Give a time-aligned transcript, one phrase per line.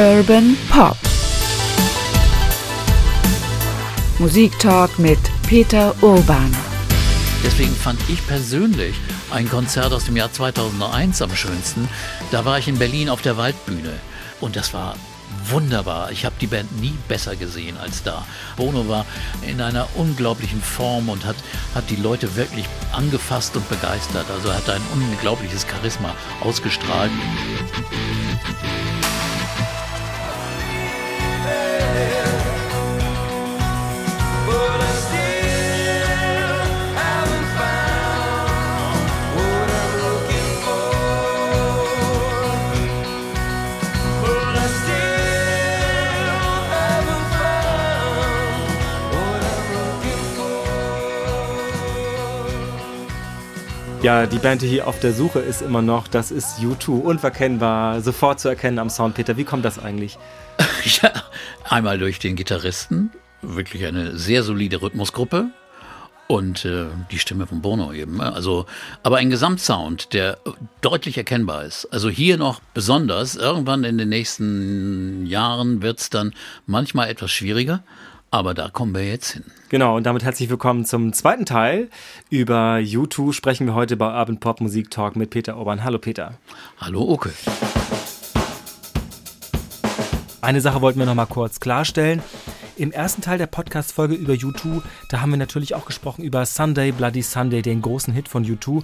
[0.00, 0.96] Urban Pop.
[4.18, 6.56] Musiktalk mit Peter Urban.
[7.44, 8.96] Deswegen fand ich persönlich
[9.30, 11.86] ein Konzert aus dem Jahr 2001 am schönsten.
[12.30, 13.92] Da war ich in Berlin auf der Waldbühne
[14.40, 14.96] und das war
[15.50, 16.10] wunderbar.
[16.12, 18.24] Ich habe die Band nie besser gesehen als da.
[18.56, 19.04] Bono war
[19.46, 21.36] in einer unglaublichen Form und hat,
[21.74, 24.30] hat die Leute wirklich angefasst und begeistert.
[24.30, 27.12] Also er hat ein unglaubliches Charisma ausgestrahlt.
[54.02, 58.00] Ja, die Band, die hier auf der Suche ist immer noch, das ist U2, unverkennbar,
[58.00, 59.14] sofort zu erkennen am Sound.
[59.14, 60.16] Peter, wie kommt das eigentlich?
[61.02, 61.12] ja,
[61.68, 63.10] einmal durch den Gitarristen,
[63.42, 65.50] wirklich eine sehr solide Rhythmusgruppe
[66.28, 68.16] und äh, die Stimme von Bono eben.
[68.16, 68.32] Ne?
[68.32, 68.64] Also,
[69.02, 70.38] aber ein Gesamtsound, der
[70.80, 71.84] deutlich erkennbar ist.
[71.92, 76.32] Also hier noch besonders, irgendwann in den nächsten Jahren wird es dann
[76.64, 77.82] manchmal etwas schwieriger.
[78.32, 79.44] Aber da kommen wir jetzt hin.
[79.70, 81.88] Genau, und damit herzlich willkommen zum zweiten Teil.
[82.28, 85.82] Über U2 sprechen wir heute bei Urban Pop Musik Talk mit Peter Urban.
[85.82, 86.34] Hallo Peter.
[86.78, 87.32] Hallo Oke.
[90.40, 92.22] Eine Sache wollten wir noch mal kurz klarstellen.
[92.80, 96.92] Im ersten Teil der Podcast-Folge über U2, da haben wir natürlich auch gesprochen über Sunday
[96.92, 98.82] Bloody Sunday, den großen Hit von U2.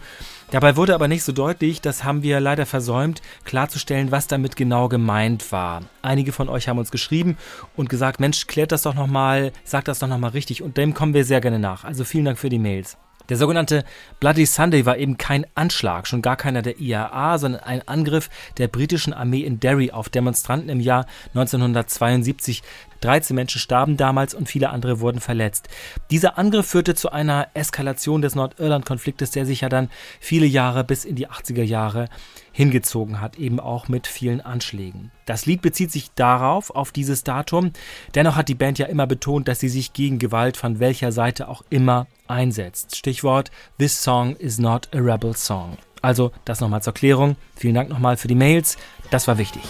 [0.51, 4.91] Dabei wurde aber nicht so deutlich, das haben wir leider versäumt, klarzustellen, was damit genau
[4.91, 5.81] gemeint war.
[6.03, 7.39] Einige von euch haben uns geschrieben
[7.75, 11.15] und gesagt, Mensch, klärt das doch nochmal, sagt das doch nochmal richtig und dem kommen
[11.15, 11.85] wir sehr gerne nach.
[11.85, 12.99] Also vielen Dank für die Mails.
[13.29, 13.85] Der sogenannte
[14.21, 18.69] Bloody Sunday war eben kein Anschlag, schon gar keiner der IAA, sondern ein Angriff der
[18.69, 22.63] britischen Armee in Derry auf Demonstranten im Jahr 1972.
[23.01, 25.69] 13 Menschen starben damals und viele andere wurden verletzt.
[26.11, 29.91] Dieser Angriff führte zu einer Eskalation des Nordirland-Konfliktes, der sich ja dann
[30.21, 32.09] viele Jahre bis in die 80er Jahre
[32.53, 35.11] hingezogen hat, eben auch mit vielen Anschlägen.
[35.27, 37.73] Das Lied bezieht sich darauf, auf dieses Datum.
[38.15, 41.49] Dennoch hat die Band ja immer betont, dass sie sich gegen Gewalt von welcher Seite
[41.49, 42.97] auch immer einsetzt.
[42.97, 45.77] Stichwort This song is not a rebel song.
[46.01, 47.37] Also das nochmal zur Klärung.
[47.57, 48.79] Vielen Dank nochmal für die Mails.
[49.11, 49.63] Das war wichtig.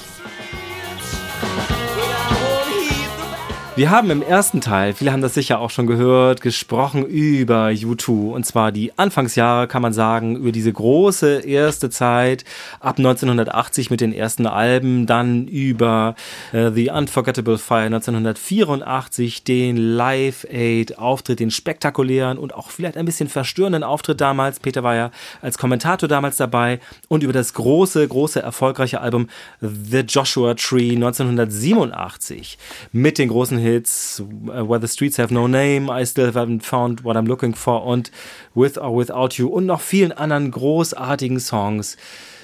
[3.77, 8.33] Wir haben im ersten Teil, viele haben das sicher auch schon gehört, gesprochen über U2.
[8.33, 12.47] Und zwar die Anfangsjahre, kann man sagen, über diese große erste Zeit
[12.81, 16.15] ab 1980 mit den ersten Alben, dann über
[16.55, 23.05] äh, The Unforgettable Fire 1984, den Live Aid Auftritt, den spektakulären und auch vielleicht ein
[23.05, 24.59] bisschen verstörenden Auftritt damals.
[24.59, 25.11] Peter war ja
[25.43, 29.29] als Kommentator damals dabei und über das große, große erfolgreiche Album
[29.61, 32.57] The Joshua Tree 1987
[32.93, 37.05] mit den großen Hits, uh, Where the Streets Have No Name, I Still Haven't Found
[37.05, 38.11] What I'm Looking For und
[38.55, 41.97] With or Without You und noch vielen anderen großartigen Songs.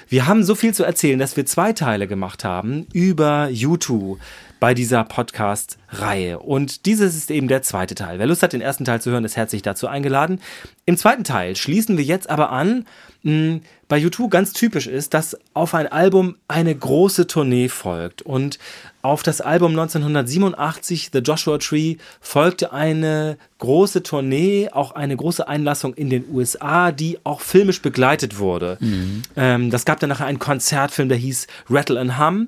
[0.09, 4.17] Wir haben so viel zu erzählen, dass wir zwei Teile gemacht haben über U2
[4.63, 6.39] bei dieser Podcast-Reihe.
[6.39, 8.17] Und dieses ist eben der zweite Teil.
[8.17, 10.39] Wer Lust hat, den ersten Teil zu hören, ist herzlich dazu eingeladen.
[10.85, 12.85] Im zweiten Teil schließen wir jetzt aber an,
[13.23, 13.59] mh,
[13.89, 18.21] bei YouTube ganz typisch ist, dass auf ein Album eine große Tournee folgt.
[18.21, 18.57] Und
[19.01, 25.93] auf das Album 1987, The Joshua Tree, folgte eine große Tournee, auch eine große Einlassung
[25.93, 28.77] in den USA, die auch filmisch begleitet wurde.
[28.79, 29.21] Mhm.
[29.35, 32.47] Ähm, das gab dann nachher einen Konzertfilm, der hieß Rattle and Hum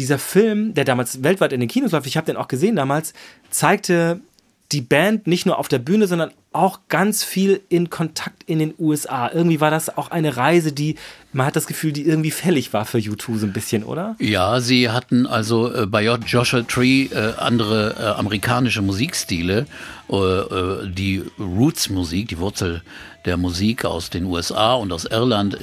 [0.00, 3.12] dieser Film, der damals weltweit in den Kinos läuft, ich habe den auch gesehen damals,
[3.50, 4.20] zeigte
[4.72, 8.74] die Band nicht nur auf der Bühne, sondern auch ganz viel in Kontakt in den
[8.78, 9.30] USA.
[9.32, 10.96] Irgendwie war das auch eine Reise, die,
[11.32, 14.16] man hat das Gefühl, die irgendwie fällig war für U2 so ein bisschen, oder?
[14.18, 19.66] Ja, sie hatten also äh, bei Joshua Tree äh, andere äh, amerikanische Musikstile.
[20.12, 22.82] Die Roots-Musik, die Wurzel
[23.26, 25.56] der Musik aus den USA und aus Irland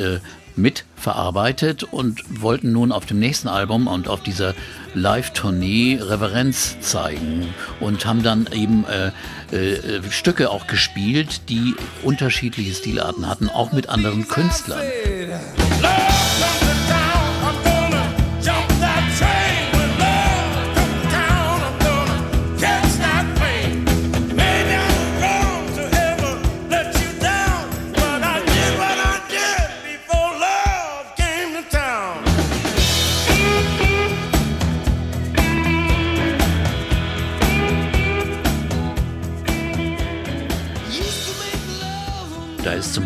[0.58, 4.56] mitverarbeitet und wollten nun auf dem nächsten Album und auf dieser
[4.94, 9.12] Live-Tournee Reverenz zeigen und haben dann eben äh,
[9.52, 14.82] äh, Stücke auch gespielt, die unterschiedliche Stilarten hatten, auch mit anderen Künstlern.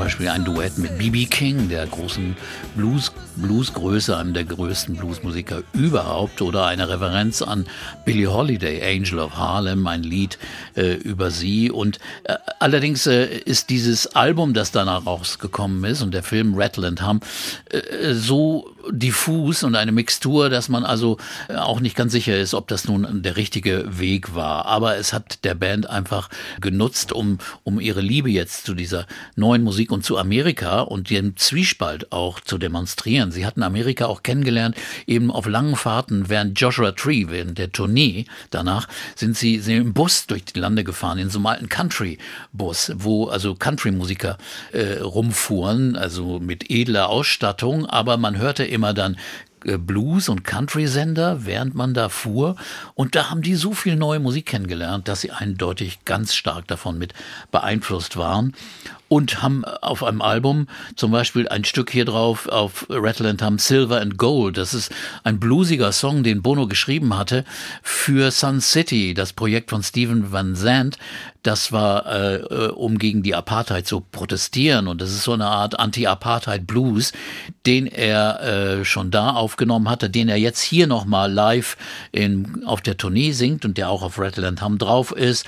[0.02, 1.26] Beispiel ein Duett mit B.B.
[1.26, 2.36] King, der großen
[2.76, 7.66] Blues Bluesgröße, einem der größten Bluesmusiker überhaupt, oder eine Referenz an
[8.06, 10.38] Billie Holiday, Angel of Harlem, ein Lied
[10.76, 11.72] äh, über sie.
[11.72, 16.88] Und äh, allerdings äh, ist dieses Album, das danach rausgekommen ist, und der Film Rattle
[16.88, 17.22] and Hum,
[17.70, 21.18] äh, so diffus und eine Mixtur, dass man also
[21.48, 24.66] äh, auch nicht ganz sicher ist, ob das nun der richtige Weg war.
[24.66, 26.30] Aber es hat der Band einfach
[26.60, 31.38] genutzt, um, um ihre Liebe jetzt zu dieser neuen Musik und zu Amerika und dem
[31.38, 33.32] Zwiespalt auch zu demonstrieren.
[33.32, 34.76] Sie hatten Amerika auch kennengelernt,
[35.08, 39.94] eben auf langen Fahrten während Joshua Tree, während der Tournee danach, sind sie, sind im
[39.94, 44.38] Bus durch die Lande gefahren, in so einem alten Country-Bus, wo also Country-Musiker
[44.72, 49.18] äh, rumfuhren, also mit edler Ausstattung, aber man hörte immer dann
[49.66, 52.56] äh, Blues- und Country-Sender, während man da fuhr.
[52.96, 56.98] Und da haben die so viel neue Musik kennengelernt, dass sie eindeutig ganz stark davon
[56.98, 57.14] mit
[57.52, 58.54] beeinflusst waren
[59.12, 63.60] und haben auf einem Album zum Beispiel ein Stück hier drauf auf Rattle and Hum
[63.60, 64.56] Silver and Gold.
[64.56, 64.90] Das ist
[65.26, 67.44] ein bluesiger Song, den Bono geschrieben hatte
[67.84, 70.98] für Sun City, das Projekt von Stephen Van Zandt.
[71.44, 74.88] Das war, äh, äh, um gegen die Apartheid zu protestieren.
[74.88, 77.12] Und das ist so eine Art Anti-Apartheid-Blues,
[77.66, 78.42] den er
[78.80, 81.76] äh, schon da aufgenommen hatte, den er jetzt hier nochmal live
[82.14, 85.46] in, auf der Tournee singt und der auch auf Rattle and Hum drauf ist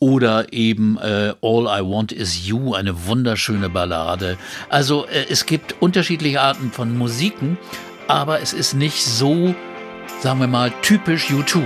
[0.00, 4.36] oder eben äh, All I Want Is You, eine wunderschöne Ballade.
[4.68, 7.58] Also äh, es gibt unterschiedliche Arten von Musiken,
[8.06, 9.54] aber es ist nicht so,
[10.20, 11.62] sagen wir mal, typisch U2.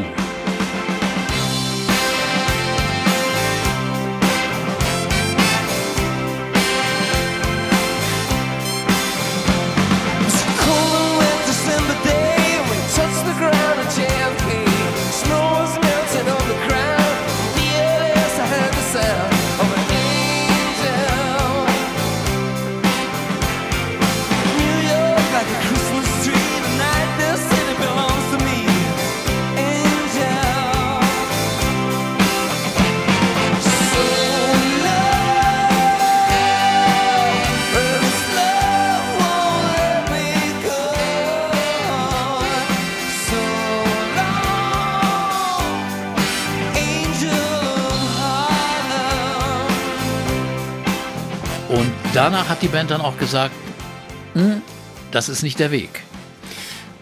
[52.62, 53.52] Die Band dann auch gesagt,
[54.34, 54.62] hm,
[55.10, 56.04] das ist nicht der Weg.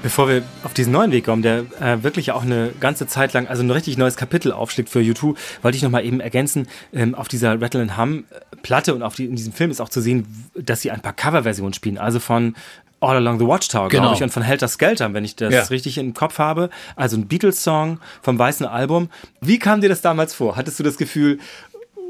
[0.02, 3.46] Bevor wir auf diesen neuen Weg kommen, der äh, wirklich auch eine ganze Zeit lang,
[3.46, 7.28] also ein richtig neues Kapitel aufschlägt für U2, wollte ich nochmal eben ergänzen, ähm, auf
[7.28, 10.00] dieser Rattle and Hum äh, Platte und auf die, in diesem Film ist auch zu
[10.00, 12.54] sehen, dass sie ein paar Coverversionen spielen, also von
[13.00, 14.02] All Along the Watchtower, genau.
[14.02, 15.62] glaube ich, und von Helter Skelter, wenn ich das ja.
[15.64, 16.68] richtig im Kopf habe.
[16.96, 19.08] Also ein Beatles-Song vom weißen Album.
[19.40, 20.56] Wie kam dir das damals vor?
[20.56, 21.38] Hattest du das Gefühl,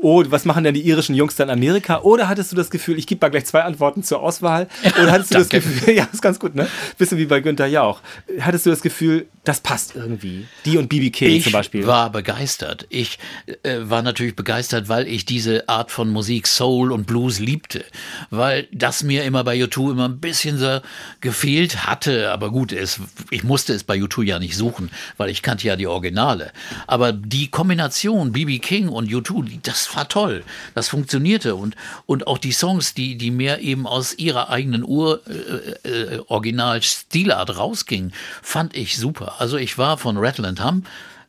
[0.02, 2.00] oh, was machen denn die irischen Jungs da in Amerika?
[2.00, 4.68] Oder hattest du das Gefühl, ich gebe mal gleich zwei Antworten zur Auswahl?
[5.00, 6.68] Oder hattest du das Gefühl, ja, ist ganz gut, ne?
[6.98, 8.00] Bisschen wie bei Günther Jauch.
[8.40, 10.46] Hattest du das Gefühl, das passt irgendwie?
[10.64, 11.82] Die und BB King ich zum Beispiel.
[11.82, 12.86] Ich war begeistert.
[12.90, 13.18] Ich
[13.62, 17.84] äh, war natürlich begeistert, weil ich diese Art von Musik, Soul und Blues liebte.
[18.30, 20.80] Weil das mir immer bei U2 immer ein bisschen so
[21.20, 22.30] gefehlt hatte.
[22.30, 23.00] Aber gut, es,
[23.30, 26.52] ich musste es bei U2 ja nicht suchen, weil ich kannte ja die Originale.
[26.86, 30.42] Aber die Kombination BB King und U2, das war toll.
[30.74, 31.76] Das funktionierte und,
[32.06, 38.12] und auch die Songs, die, die mehr eben aus ihrer eigenen Ur-Original-Stilart äh, äh, rausgingen,
[38.42, 39.34] fand ich super.
[39.38, 40.84] Also ich war von Rattle and Hum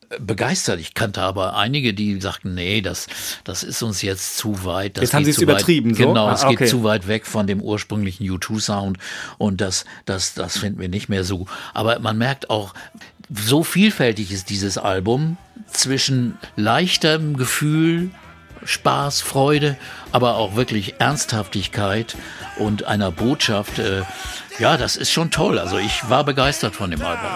[0.10, 0.80] äh, begeistert.
[0.80, 3.08] Ich kannte aber einige, die sagten, nee, das,
[3.44, 4.98] das ist uns jetzt zu weit.
[4.98, 6.08] Das jetzt haben sie es übertrieben, so?
[6.08, 6.56] Genau, ah, es okay.
[6.56, 8.98] geht zu weit weg von dem ursprünglichen U2-Sound
[9.38, 11.46] und das, das, das finden wir nicht mehr so.
[11.74, 12.74] Aber man merkt auch,
[13.34, 18.12] so vielfältig ist dieses Album zwischen leichtem Gefühl,
[18.64, 19.78] Spaß, Freude,
[20.12, 22.16] aber auch wirklich Ernsthaftigkeit
[22.58, 23.80] und einer Botschaft.
[23.80, 24.04] Äh,
[24.60, 25.60] ja, das ist schon toll.
[25.60, 27.30] Also ich war begeistert von dem Album.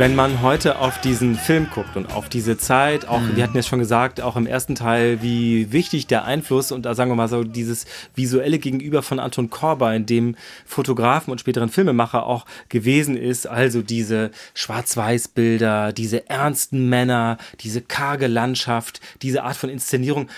[0.00, 3.36] Wenn man heute auf diesen Film guckt und auf diese Zeit, auch, mhm.
[3.36, 6.94] wir hatten ja schon gesagt, auch im ersten Teil, wie wichtig der Einfluss und da
[6.94, 12.24] sagen wir mal so dieses visuelle Gegenüber von Anton Korbein, dem Fotografen und späteren Filmemacher
[12.24, 19.68] auch gewesen ist, also diese Schwarz-Weiß-Bilder, diese ernsten Männer, diese karge Landschaft, diese Art von
[19.68, 20.30] Inszenierung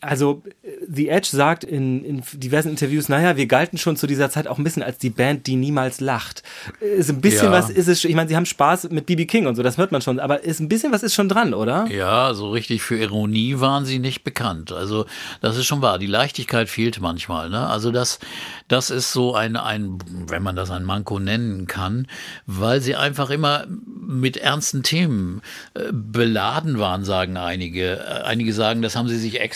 [0.00, 0.42] also
[0.88, 4.58] The Edge sagt in, in diversen Interviews, naja, wir galten schon zu dieser Zeit auch
[4.58, 6.42] ein bisschen als die Band, die niemals lacht.
[6.80, 7.52] Ist ein bisschen Ja.
[7.52, 9.92] was ist es, ich meine, sie haben Spaß mit BB King und so, das hört
[9.92, 11.86] man schon, aber ist ein bisschen was ist schon dran, oder?
[11.90, 14.72] Ja, so richtig für Ironie waren sie nicht bekannt.
[14.72, 15.06] Also
[15.40, 15.98] das ist schon wahr.
[16.00, 17.48] Die Leichtigkeit fehlt manchmal.
[17.48, 17.64] Ne?
[17.66, 18.18] Also das,
[18.66, 22.08] das ist so ein, ein, wenn man das ein Manko nennen kann,
[22.46, 25.40] weil sie einfach immer mit ernsten Themen
[25.74, 27.98] äh, beladen waren, sagen einige.
[28.00, 29.51] Äh, Einige sagen, das haben sie sich extra,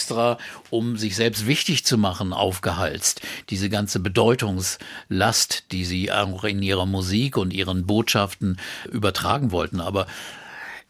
[0.71, 3.21] um sich selbst wichtig zu machen, aufgehalst.
[3.51, 8.59] Diese ganze Bedeutungslast, die sie auch in ihrer Musik und ihren Botschaften
[8.91, 9.81] übertragen wollten.
[9.81, 10.07] Aber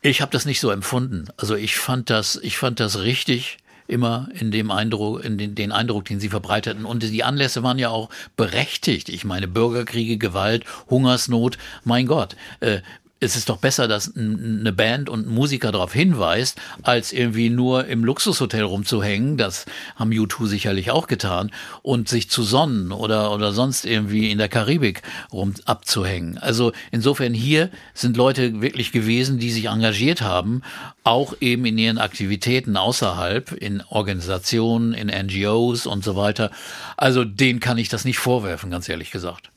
[0.03, 1.27] ich habe das nicht so empfunden.
[1.37, 3.59] Also ich fand das, ich fand das richtig
[3.89, 6.85] immer in dem Eindruck, in den, den Eindruck, den sie verbreiteten.
[6.85, 9.09] Und die Anlässe waren ja auch berechtigt.
[9.09, 12.37] Ich meine, Bürgerkriege, Gewalt, Hungersnot, mein Gott.
[12.61, 12.81] Äh,
[13.19, 17.87] es ist doch besser, dass eine Band und ein Musiker darauf hinweist, als irgendwie nur
[17.87, 19.39] im Luxushotel rumzuhängen.
[19.39, 21.51] Das haben U2 sicherlich auch getan.
[21.83, 26.37] Und sich zu sonnen oder, oder sonst irgendwie in der Karibik rum abzuhängen.
[26.37, 30.61] Also insofern hier sind Leute wirklich gewesen, die sich engagiert haben,
[31.03, 36.51] auch eben in ihren Aktivitäten außerhalb, in Organisationen, in NGOs und so weiter.
[36.99, 39.51] Also denen kann ich das nicht vorwerfen, ganz ehrlich gesagt.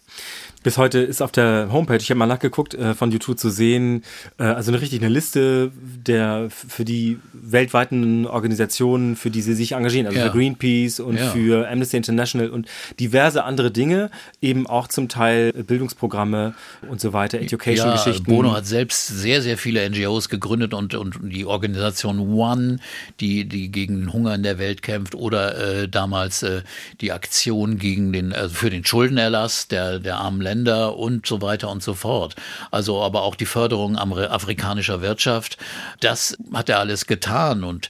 [0.62, 4.04] Bis heute ist auf der Homepage, ich habe mal nachgeguckt, äh, von YouTube zu sehen,
[4.38, 5.72] äh, also eine richtig eine Liste
[6.06, 10.26] der für die weltweiten Organisationen, für die sie sich engagieren, also Ja.
[10.26, 11.30] für Greenpeace und Ja.
[11.30, 12.68] für Amnesty International und
[13.00, 14.12] diverse andere Dinge,
[14.42, 16.54] eben auch zum Teil Bildungsprogramme
[16.90, 18.26] und so weiter, Education-Geschichten.
[18.26, 22.80] Bono hat selbst sehr, sehr viele NGOs gegründet und, und die Organisation One,
[23.22, 26.64] die, die gegen den Hunger in der Welt kämpft, oder äh, damals äh,
[27.00, 30.49] die Aktion gegen den, also für den Schuldenerlass der, der armen Länder
[30.96, 32.36] und so weiter und so fort.
[32.72, 35.58] Also aber auch die Förderung afrikanischer Wirtschaft,
[36.00, 37.90] das hat er alles getan und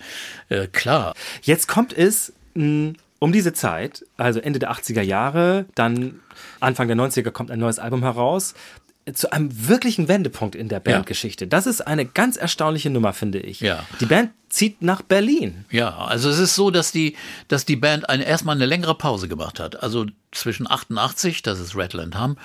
[0.50, 1.13] äh, klar.
[1.42, 6.20] Jetzt kommt es mh, um diese Zeit, also Ende der 80er Jahre, dann
[6.60, 8.54] Anfang der 90er kommt ein neues Album heraus,
[9.13, 11.48] zu einem wirklichen Wendepunkt in der Bandgeschichte.
[11.48, 13.60] Das ist eine ganz erstaunliche Nummer, finde ich.
[13.60, 13.86] Ja.
[14.00, 15.65] Die Band zieht nach Berlin.
[15.72, 17.15] Ja, also es ist so, dass die,
[17.48, 19.82] dass die Band eine, erstmal eine längere Pause gemacht hat.
[19.82, 22.38] Also zwischen 88, das ist Rattle and Hum,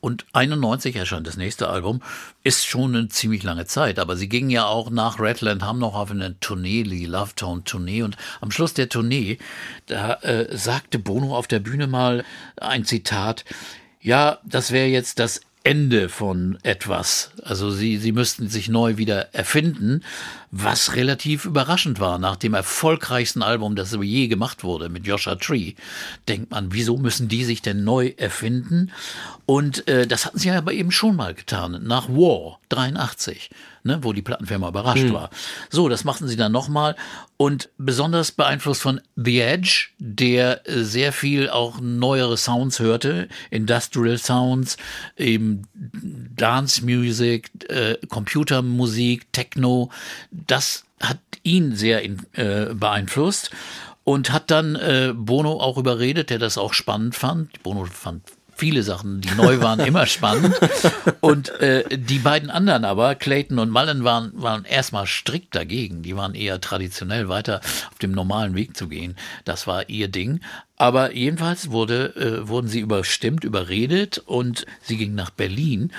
[0.00, 2.02] und 91 erscheint das nächste Album,
[2.42, 4.00] ist schon eine ziemlich lange Zeit.
[4.00, 7.36] Aber sie gingen ja auch nach Rattle and Hum noch auf eine Tournee, die Love
[7.36, 8.02] Tone Tournee.
[8.02, 9.38] Und am Schluss der Tournee,
[9.86, 12.24] da äh, sagte Bono auf der Bühne mal
[12.56, 13.44] ein Zitat,
[14.00, 17.30] ja, das wäre jetzt das Ende von etwas.
[17.42, 20.02] Also sie, sie müssten sich neu wieder erfinden,
[20.50, 22.18] was relativ überraschend war.
[22.18, 25.74] Nach dem erfolgreichsten Album, das je gemacht wurde, mit Joshua Tree,
[26.28, 28.90] denkt man, wieso müssen die sich denn neu erfinden?
[29.46, 33.50] Und äh, das hatten sie ja aber eben schon mal getan, nach War 83,
[33.84, 35.30] ne, wo die Plattenfirma überrascht war.
[35.70, 36.96] So, das machten sie dann nochmal
[37.36, 44.18] und besonders beeinflusst von The Edge, der äh, sehr viel auch neuere Sounds hörte, Industrial
[44.18, 44.76] Sounds,
[45.16, 49.90] eben Dance Music, äh, Computermusik, Techno,
[50.30, 53.50] das hat ihn sehr in, äh, beeinflusst
[54.04, 57.62] und hat dann äh, Bono auch überredet, der das auch spannend fand.
[57.62, 58.22] Bono fand
[58.62, 60.54] viele Sachen, die neu waren, immer spannend.
[61.20, 66.02] Und äh, die beiden anderen aber, Clayton und Mullen, waren, waren erstmal strikt dagegen.
[66.02, 69.16] Die waren eher traditionell weiter auf dem normalen Weg zu gehen.
[69.44, 70.38] Das war ihr Ding.
[70.76, 75.90] Aber jedenfalls wurde, äh, wurden sie überstimmt, überredet und sie gingen nach Berlin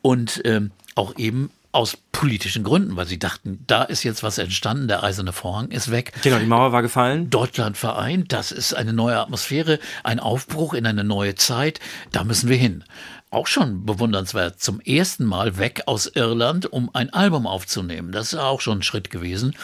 [0.00, 4.88] und ähm, auch eben aus politischen Gründen, weil sie dachten, da ist jetzt was entstanden,
[4.88, 6.12] der eiserne Vorhang ist weg.
[6.22, 7.30] Genau, die Mauer war gefallen.
[7.30, 11.80] Deutschland vereint, das ist eine neue Atmosphäre, ein Aufbruch in eine neue Zeit,
[12.12, 12.84] da müssen wir hin.
[13.30, 18.12] Auch schon bewundernswert, zum ersten Mal weg aus Irland, um ein Album aufzunehmen.
[18.12, 19.56] Das ist auch schon ein Schritt gewesen.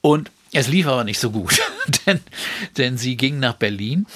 [0.00, 1.60] Und es lief aber nicht so gut,
[2.06, 2.20] denn,
[2.78, 4.06] denn sie ging nach Berlin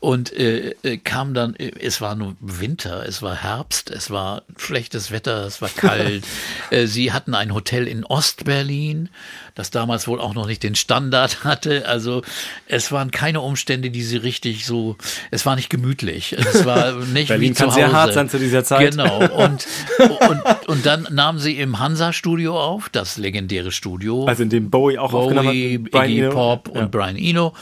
[0.00, 4.42] und äh, äh, kam dann, äh, es war nur Winter, es war Herbst, es war
[4.56, 6.24] schlechtes Wetter, es war kalt.
[6.70, 9.08] äh, sie hatten ein Hotel in Ostberlin,
[9.56, 11.88] das damals wohl auch noch nicht den Standard hatte.
[11.88, 12.22] Also
[12.66, 14.96] es waren keine Umstände, die sie richtig so,
[15.32, 16.32] es war nicht gemütlich.
[16.32, 17.80] Es war nicht Berlin wie zu kann Hause.
[17.80, 18.92] sehr hart sein zu dieser Zeit.
[18.92, 19.18] Genau.
[19.18, 19.66] Und,
[19.98, 24.26] und, und dann nahmen sie im Hansa-Studio auf, das legendäre Studio.
[24.26, 25.87] Also in dem Bowie auch aufgenommen Bowie, hat.
[25.90, 26.32] Brian Iggy Eno.
[26.32, 26.80] Pop Ja.
[26.82, 27.54] und Brian Eno.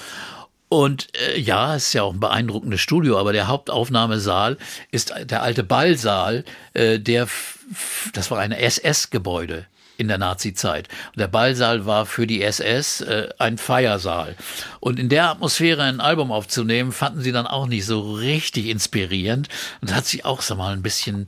[0.69, 4.59] Und äh, ja, es ist ja auch ein beeindruckendes Studio, aber der Hauptaufnahmesaal
[4.91, 7.29] ist der alte Ballsaal, äh, der,
[8.13, 9.67] das war ein SS-Gebäude
[9.99, 10.89] in der Nazi-Zeit.
[11.15, 14.35] Der Ballsaal war für die SS äh, ein Feiersaal.
[14.81, 19.49] Und in der Atmosphäre ein Album aufzunehmen, fanden sie dann auch nicht so richtig inspirierend.
[19.81, 21.27] Und das hat sie auch, sag mal, ein bisschen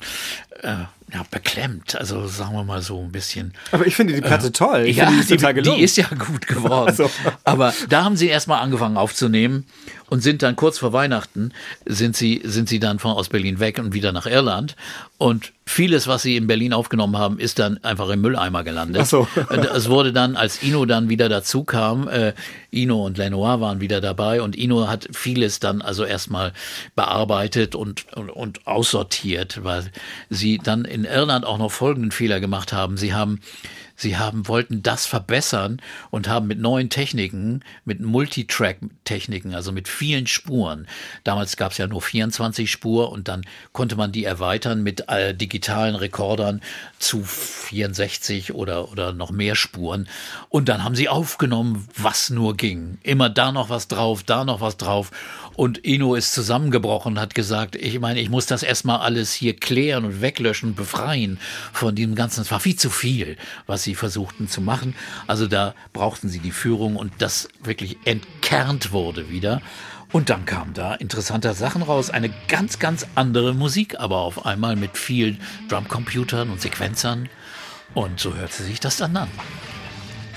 [0.62, 1.96] ja, beklemmt.
[1.96, 3.54] Also sagen wir mal so ein bisschen.
[3.72, 4.84] Aber ich finde die Platte äh, toll.
[4.86, 5.78] Ich ja, die, ist total gelungen.
[5.78, 6.88] die ist ja gut geworden.
[6.88, 7.10] Also.
[7.44, 9.64] Aber da haben sie erstmal angefangen aufzunehmen
[10.10, 11.52] und sind dann kurz vor Weihnachten
[11.86, 14.76] sind sie, sind sie dann von aus Berlin weg und wieder nach Irland.
[15.16, 19.02] Und vieles, was sie in Berlin aufgenommen haben, ist dann einfach im Mülleimer gelandet.
[19.02, 19.28] Ach so.
[19.74, 22.34] es wurde dann, als Ino dann wieder dazu kam, äh,
[22.70, 26.52] Ino und Lenoir waren wieder dabei und Ino hat vieles dann also erstmal
[26.94, 29.90] bearbeitet und, und, und aussortiert, weil
[30.28, 32.96] sie dann in Irland auch noch folgenden Fehler gemacht haben.
[32.96, 33.40] Sie haben
[34.00, 40.28] Sie haben, wollten das verbessern und haben mit neuen Techniken, mit Multitrack-Techniken, also mit vielen
[40.28, 40.86] Spuren.
[41.24, 45.34] Damals gab es ja nur 24 Spur und dann konnte man die erweitern mit äh,
[45.34, 46.60] digitalen Rekordern
[47.00, 50.08] zu 64 oder, oder noch mehr Spuren.
[50.48, 52.98] Und dann haben sie aufgenommen, was nur ging.
[53.02, 55.10] Immer da noch was drauf, da noch was drauf.
[55.58, 59.56] Und Ino ist zusammengebrochen und hat gesagt, ich meine, ich muss das erstmal alles hier
[59.56, 61.40] klären und weglöschen, befreien
[61.72, 62.42] von diesem Ganzen.
[62.42, 63.36] Es war viel zu viel,
[63.66, 64.94] was sie versuchten zu machen.
[65.26, 69.60] Also da brauchten sie die Führung und das wirklich entkernt wurde wieder.
[70.12, 72.10] Und dann kam da interessante Sachen raus.
[72.10, 77.28] Eine ganz, ganz andere Musik, aber auf einmal mit vielen Drumcomputern und Sequenzern.
[77.94, 79.28] Und so hörte sich das dann an.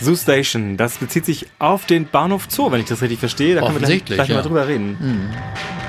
[0.01, 3.55] Zoo Station, das bezieht sich auf den Bahnhof Zoo, wenn ich das richtig verstehe.
[3.55, 4.35] Da können wir gleich, gleich ja.
[4.35, 4.97] mal drüber reden.
[4.99, 5.80] Mhm.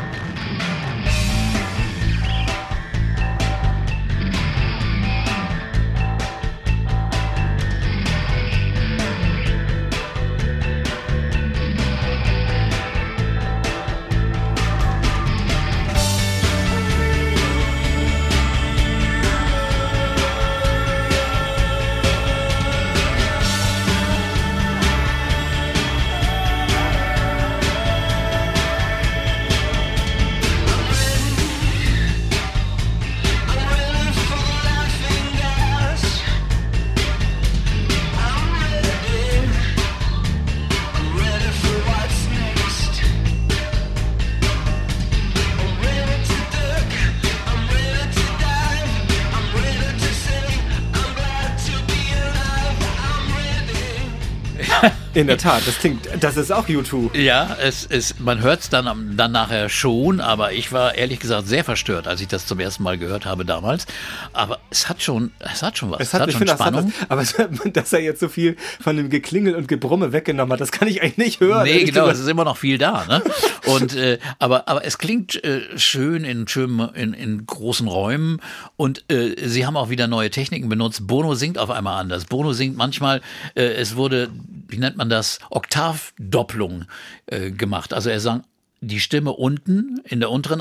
[55.22, 57.16] In der Tat, das klingt, das ist auch YouTube.
[57.16, 61.46] Ja, es ist, man hört es dann, dann nachher schon, aber ich war ehrlich gesagt
[61.46, 63.86] sehr verstört, als ich das zum ersten Mal gehört habe damals.
[64.32, 66.00] Aber es hat schon, es hat schon was.
[66.00, 66.92] Es hat, es hat schon finde, Spannung.
[67.08, 70.60] Das hat aber dass er jetzt so viel von dem Geklingel und Gebrumme weggenommen hat,
[70.60, 71.64] das kann ich eigentlich nicht hören.
[71.64, 73.04] Nee, genau, es ist immer noch viel da.
[73.06, 73.22] Ne?
[73.66, 76.46] Und äh, aber, aber es klingt äh, schön in
[76.94, 78.40] in, in großen Räumen
[78.76, 81.06] und äh, sie haben auch wieder neue Techniken benutzt.
[81.06, 82.24] Bono singt auf einmal anders.
[82.24, 83.20] Bono singt manchmal,
[83.54, 84.30] äh, es wurde,
[84.68, 86.86] wie nennt man das, Oktavdopplung
[87.26, 87.94] äh, gemacht.
[87.94, 88.42] Also er sang
[88.82, 90.60] die Stimme unten in der unteren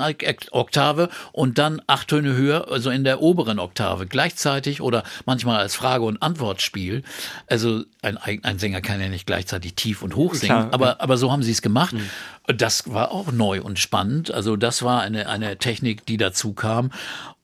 [0.52, 5.76] Oktave und dann acht Töne höher, also in der oberen Oktave gleichzeitig oder manchmal als
[5.76, 7.02] Frage- und Antwortspiel.
[7.48, 11.18] Also ein, ein Sänger kann ja nicht gleichzeitig tief und hoch singen, Klar, aber, aber
[11.18, 11.94] so haben sie es gemacht.
[11.94, 12.56] Mhm.
[12.56, 14.32] Das war auch neu und spannend.
[14.32, 16.92] Also das war eine, eine Technik, die dazu kam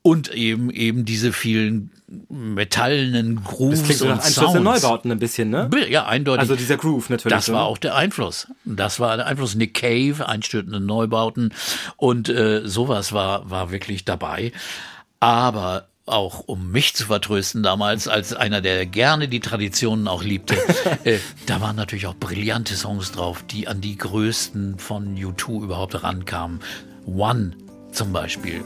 [0.03, 1.91] und eben eben diese vielen
[2.29, 4.59] metallenen Grooves das und nach Sounds.
[4.59, 5.69] Neubauten ein bisschen, ne?
[5.89, 6.41] Ja, eindeutig.
[6.41, 7.35] Also dieser Groove natürlich.
[7.35, 8.47] Das war auch der Einfluss.
[8.63, 9.55] Das war der Einfluss.
[9.55, 11.53] Nick Cave, einstürzende Neubauten
[11.97, 14.53] und äh, sowas war war wirklich dabei.
[15.19, 20.55] Aber auch um mich zu vertrösten damals, als einer, der gerne die Traditionen auch liebte,
[21.03, 26.01] äh, da waren natürlich auch brillante Songs drauf, die an die größten von U2 überhaupt
[26.01, 26.61] rankamen.
[27.05, 27.53] One
[27.91, 28.63] zum Beispiel.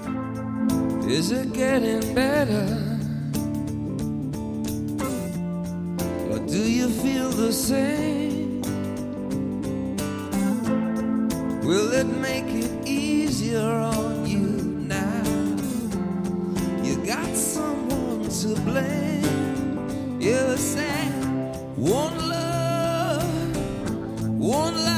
[1.08, 2.91] Is it getting better?
[6.52, 8.62] Do you feel the same?
[11.64, 14.48] Will it make it easier on you
[14.98, 15.24] now?
[16.84, 20.20] You got someone to blame.
[20.20, 21.14] You said
[21.78, 23.58] one love,
[24.38, 24.91] one life.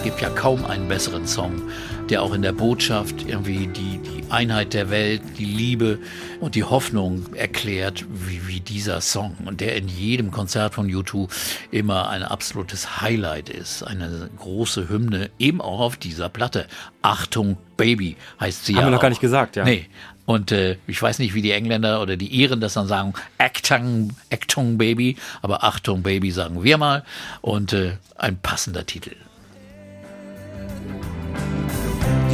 [0.00, 1.60] Es gibt ja kaum einen besseren Song,
[2.08, 5.98] der auch in der Botschaft irgendwie die, die Einheit der Welt, die Liebe
[6.40, 9.36] und die Hoffnung erklärt, wie, wie dieser Song.
[9.44, 11.28] Und der in jedem Konzert von U2
[11.70, 13.82] immer ein absolutes Highlight ist.
[13.82, 16.66] Eine große Hymne, eben auch auf dieser Platte.
[17.02, 18.86] Achtung, Baby heißt sie Haben ja.
[18.86, 19.02] wir noch auch.
[19.02, 19.64] gar nicht gesagt, ja.
[19.64, 19.84] Nee.
[20.24, 24.14] Und äh, ich weiß nicht, wie die Engländer oder die Iren das dann sagen, Actung,
[24.32, 27.04] Actung Baby, aber Achtung Baby sagen wir mal.
[27.42, 29.14] Und äh, ein passender Titel.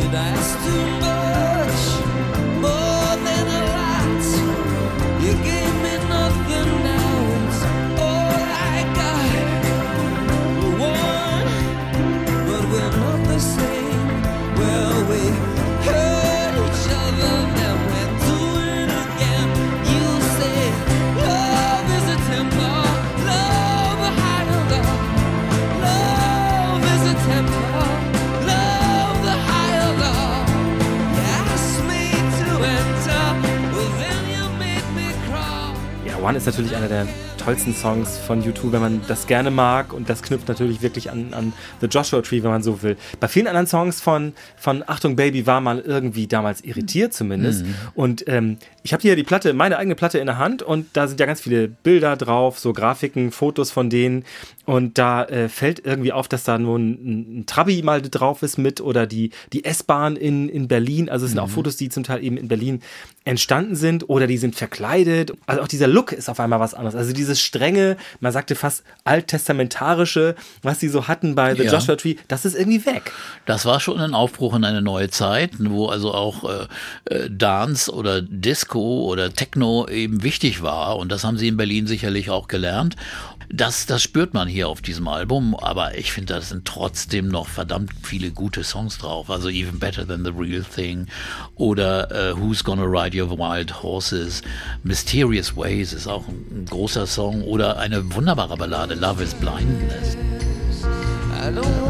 [0.06, 1.05] Did I ask
[36.26, 37.06] One ist natürlich einer der
[37.46, 39.92] tollsten Songs von U2, wenn man das gerne mag.
[39.92, 42.96] Und das knüpft natürlich wirklich an, an The Joshua Tree, wenn man so will.
[43.20, 47.64] Bei vielen anderen Songs von, von Achtung Baby war man irgendwie damals irritiert zumindest.
[47.94, 51.06] Und ähm, ich habe hier die Platte, meine eigene Platte in der Hand und da
[51.06, 54.24] sind ja ganz viele Bilder drauf, so Grafiken, Fotos von denen.
[54.64, 58.58] Und da äh, fällt irgendwie auf, dass da nur ein, ein Trabi mal drauf ist
[58.58, 61.08] mit oder die, die S-Bahn in, in Berlin.
[61.08, 62.80] Also es sind auch Fotos, die zum Teil eben in Berlin
[63.24, 65.32] entstanden sind oder die sind verkleidet.
[65.46, 66.96] Also auch dieser Look ist auf einmal was anderes.
[66.96, 71.72] Also dieses strenge, man sagte fast alttestamentarische, was sie so hatten bei The Ja.
[71.72, 73.12] Joshua Tree, das ist irgendwie weg.
[73.46, 77.92] Das war schon ein Aufbruch in eine neue Zeit, wo also auch äh, äh, Dance
[77.92, 80.96] oder Disco oder Techno eben wichtig war.
[80.96, 82.96] Und das haben sie in Berlin sicherlich auch gelernt.
[83.48, 87.48] Das, das spürt man hier auf diesem Album, aber ich finde, da sind trotzdem noch
[87.48, 89.30] verdammt viele gute Songs drauf.
[89.30, 91.06] Also Even Better Than the Real Thing
[91.54, 94.42] oder äh, Who's Gonna Ride Your Wild Horses,
[94.82, 100.16] Mysterious Ways ist auch ein, ein großer Song oder eine wunderbare Ballade, Love is Blindness.
[101.38, 101.85] I don't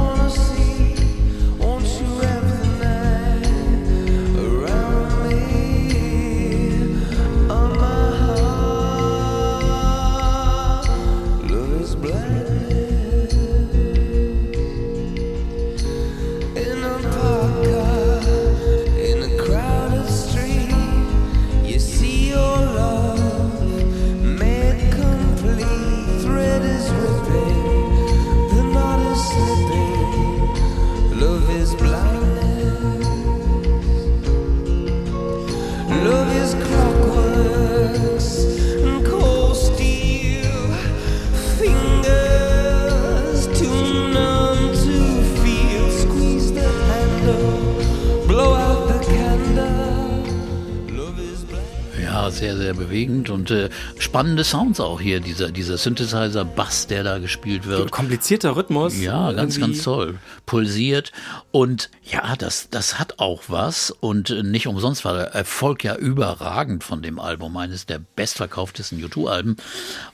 [52.39, 55.21] sehr, sehr bewegend und äh, spannende Sounds auch hier.
[55.21, 57.91] Dieser, dieser Synthesizer-Bass, der da gespielt wird.
[57.91, 58.99] Komplizierter Rhythmus.
[59.01, 60.19] Ja, ganz, Irgendwie- ganz toll.
[60.47, 61.13] Pulsiert.
[61.51, 63.91] Und ja, das, das hat auch was.
[63.91, 67.57] Und nicht umsonst war der Erfolg ja überragend von dem Album.
[67.57, 69.57] Eines der bestverkauftesten U2-Alben.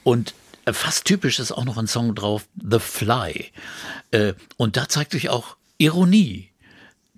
[0.04, 3.50] Und äh, fast typisch ist auch noch ein Song drauf, The Fly.
[4.12, 6.51] Äh, und da zeigt sich auch Ironie.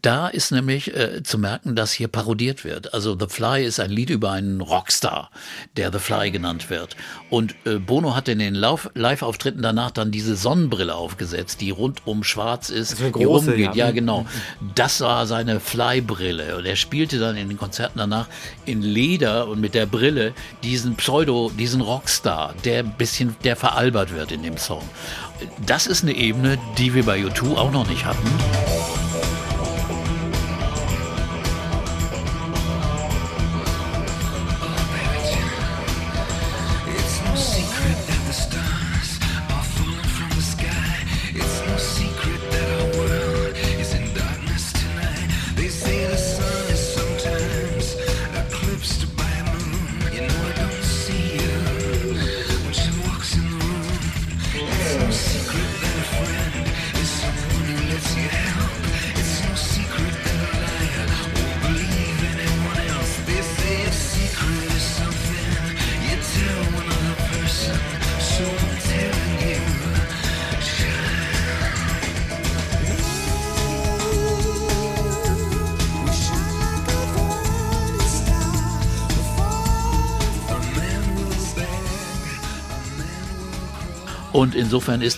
[0.05, 2.93] Da ist nämlich äh, zu merken, dass hier parodiert wird.
[2.93, 5.31] Also The Fly ist ein Lied über einen Rockstar,
[5.79, 6.95] der The Fly genannt wird.
[7.31, 12.69] Und äh, Bono hat in den Live-Auftritten danach dann diese Sonnenbrille aufgesetzt, die rundum schwarz
[12.69, 13.75] ist, Also eine die große, rumgeht.
[13.77, 13.87] ja.
[13.87, 14.27] Ja, genau.
[14.75, 16.59] Das war seine Fly-Brille.
[16.59, 18.29] Und er spielte dann in den Konzerten danach
[18.67, 24.15] in Leder und mit der Brille diesen Pseudo, diesen Rockstar, der ein bisschen, der veralbert
[24.15, 24.83] wird in dem Song.
[25.65, 28.29] Das ist eine Ebene, die wir bei U2 auch noch nicht hatten.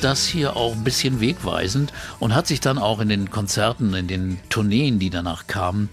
[0.07, 4.07] Das hier auch ein bisschen wegweisend und hat sich dann auch in den Konzerten, in
[4.07, 5.89] den Tourneen, die danach kamen,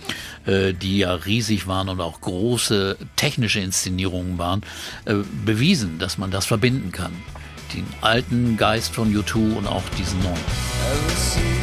[0.46, 4.62] äh, die ja riesig waren und auch große technische Inszenierungen waren,
[5.06, 7.12] äh, bewiesen, dass man das verbinden kann.
[7.74, 11.63] Den alten Geist von U2 und auch diesen neuen.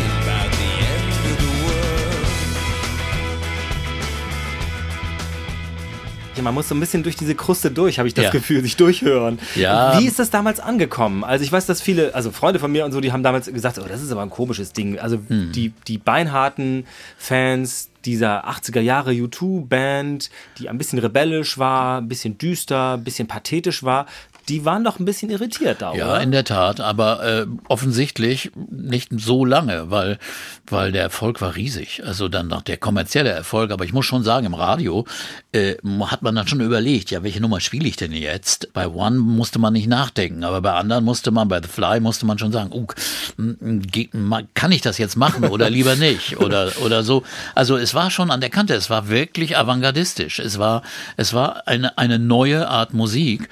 [6.35, 8.31] Ja, man muss so ein bisschen durch diese Kruste durch, habe ich das Ja.
[8.31, 9.37] Gefühl, sich durchhören.
[9.55, 9.99] Ja.
[9.99, 11.25] Wie ist das damals angekommen?
[11.25, 13.77] Also ich weiß, dass viele, also Freunde von mir und so, die haben damals gesagt,
[13.79, 14.97] oh, das ist aber ein komisches Ding.
[14.97, 15.51] Also Hm.
[15.51, 16.85] die, die beinharten
[17.17, 23.27] Fans dieser 80er Jahre U2-Band, die ein bisschen rebellisch war, ein bisschen düster, ein bisschen
[23.27, 24.05] pathetisch war,
[24.51, 26.21] die waren doch ein bisschen irritiert da, Ja, oder?
[26.21, 30.19] in der Tat, aber äh, offensichtlich nicht so lange, weil,
[30.69, 32.03] weil der Erfolg war riesig.
[32.05, 35.05] Also dann noch der kommerzielle Erfolg, aber ich muss schon sagen, im Radio
[35.53, 35.75] äh,
[36.07, 38.73] hat man dann schon überlegt, ja, welche Nummer spiele ich denn jetzt?
[38.73, 42.25] Bei One musste man nicht nachdenken, aber bei anderen musste man, bei The Fly musste
[42.25, 42.87] man schon sagen, uh,
[44.53, 46.41] kann ich das jetzt machen oder lieber nicht?
[46.41, 47.23] Oder, oder so.
[47.55, 50.39] Also es war schon an der Kante, es war wirklich avantgardistisch.
[50.39, 50.81] Es war,
[51.15, 53.47] es war eine, eine neue Art Musik.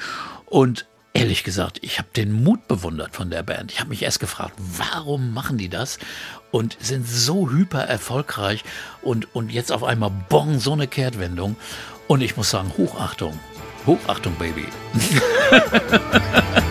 [0.49, 0.87] Und
[1.19, 3.71] ehrlich gesagt, ich habe den Mut bewundert von der Band.
[3.71, 5.99] Ich habe mich erst gefragt, warum machen die das?
[6.51, 8.63] Und sind so hyper erfolgreich
[9.01, 11.55] und, und jetzt auf einmal bong, so eine Kehrtwendung.
[12.07, 13.39] Und ich muss sagen, Hochachtung.
[13.85, 14.65] Hochachtung, Baby.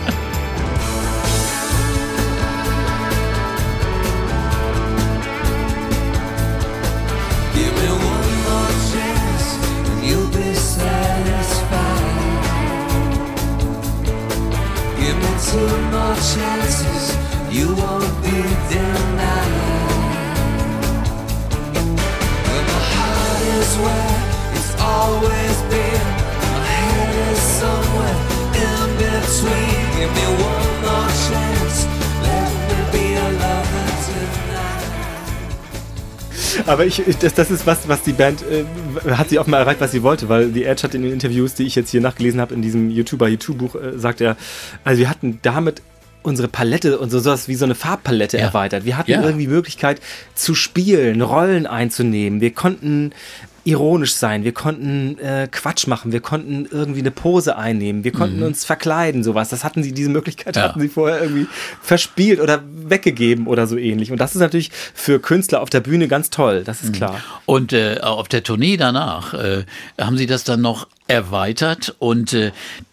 [36.68, 38.64] Aber ich, das, das ist was, was die Band, äh,
[39.12, 41.62] hat sie offenbar erreicht, was sie wollte, weil die Edge hat in den Interviews, die
[41.64, 44.36] ich jetzt hier nachgelesen habe, in diesem YouTuber YouTube-Buch, äh, sagt er,
[44.84, 45.80] also wir hatten damit
[46.28, 48.44] unsere Palette und so sowas wie so eine Farbpalette Ja.
[48.44, 48.84] erweitert.
[48.84, 49.22] Wir hatten Ja.
[49.22, 50.00] irgendwie die Möglichkeit
[50.34, 52.40] zu spielen, Rollen einzunehmen.
[52.40, 53.12] Wir konnten
[53.64, 58.42] ironisch sein, wir konnten äh, Quatsch machen, wir konnten irgendwie eine Pose einnehmen, wir konnten
[58.42, 59.50] uns verkleiden, sowas.
[59.50, 60.60] Das hatten sie, diese Möglichkeit Mhm.
[60.60, 60.68] Ja.
[60.68, 61.46] hatten sie vorher irgendwie
[61.82, 64.10] verspielt oder weggegeben oder so ähnlich.
[64.10, 66.88] Und das ist natürlich für Künstler auf der Bühne ganz toll, das Mhm.
[66.88, 67.20] ist klar.
[67.44, 69.64] Und äh, auf der Tournee danach äh,
[70.00, 72.52] haben sie das dann noch erweitert und äh,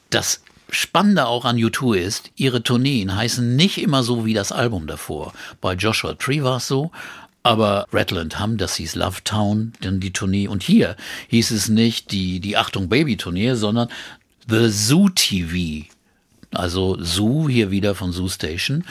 [0.09, 4.87] das Spannende auch an U2 ist, ihre Tourneen heißen nicht immer so wie das Album
[4.87, 5.33] davor.
[5.61, 6.91] Bei Joshua Tree war es so,
[7.43, 10.47] aber Redland Hum, das hieß Love Town, dann die Tournee.
[10.47, 10.95] Und hier
[11.27, 13.89] hieß es nicht die, die Achtung Baby Tournee, sondern
[14.47, 15.85] The Zoo TV.
[16.51, 18.83] Also Zoo hier wieder von Zoo Station.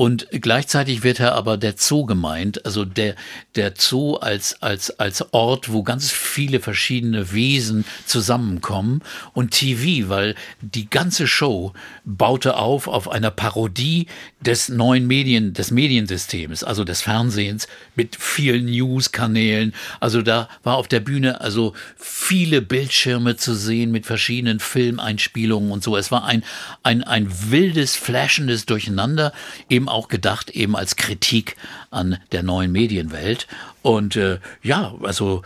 [0.00, 3.16] Und gleichzeitig wird er aber der Zoo gemeint, also der,
[3.56, 10.36] der Zoo als, als, als Ort, wo ganz viele verschiedene Wesen zusammenkommen und TV, weil
[10.60, 11.72] die ganze Show
[12.04, 14.06] baute auf auf einer Parodie
[14.40, 19.74] des neuen Medien, des Mediensystems, also des Fernsehens mit vielen News-Kanälen.
[19.98, 25.82] Also da war auf der Bühne also viele Bildschirme zu sehen mit verschiedenen Filmeinspielungen und
[25.82, 25.96] so.
[25.96, 26.44] Es war ein,
[26.84, 29.32] ein, ein wildes, flashendes Durcheinander,
[29.68, 31.56] eben auch gedacht eben als Kritik
[31.90, 33.46] an der neuen Medienwelt.
[33.82, 35.42] Und äh, ja, also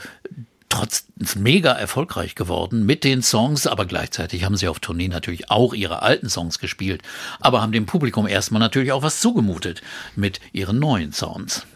[0.73, 1.05] trotz
[1.37, 6.01] mega erfolgreich geworden mit den Songs, aber gleichzeitig haben sie auf Tournee natürlich auch ihre
[6.01, 7.03] alten Songs gespielt,
[7.41, 9.83] aber haben dem Publikum erstmal natürlich auch was zugemutet
[10.17, 11.67] mit ihren neuen Sounds.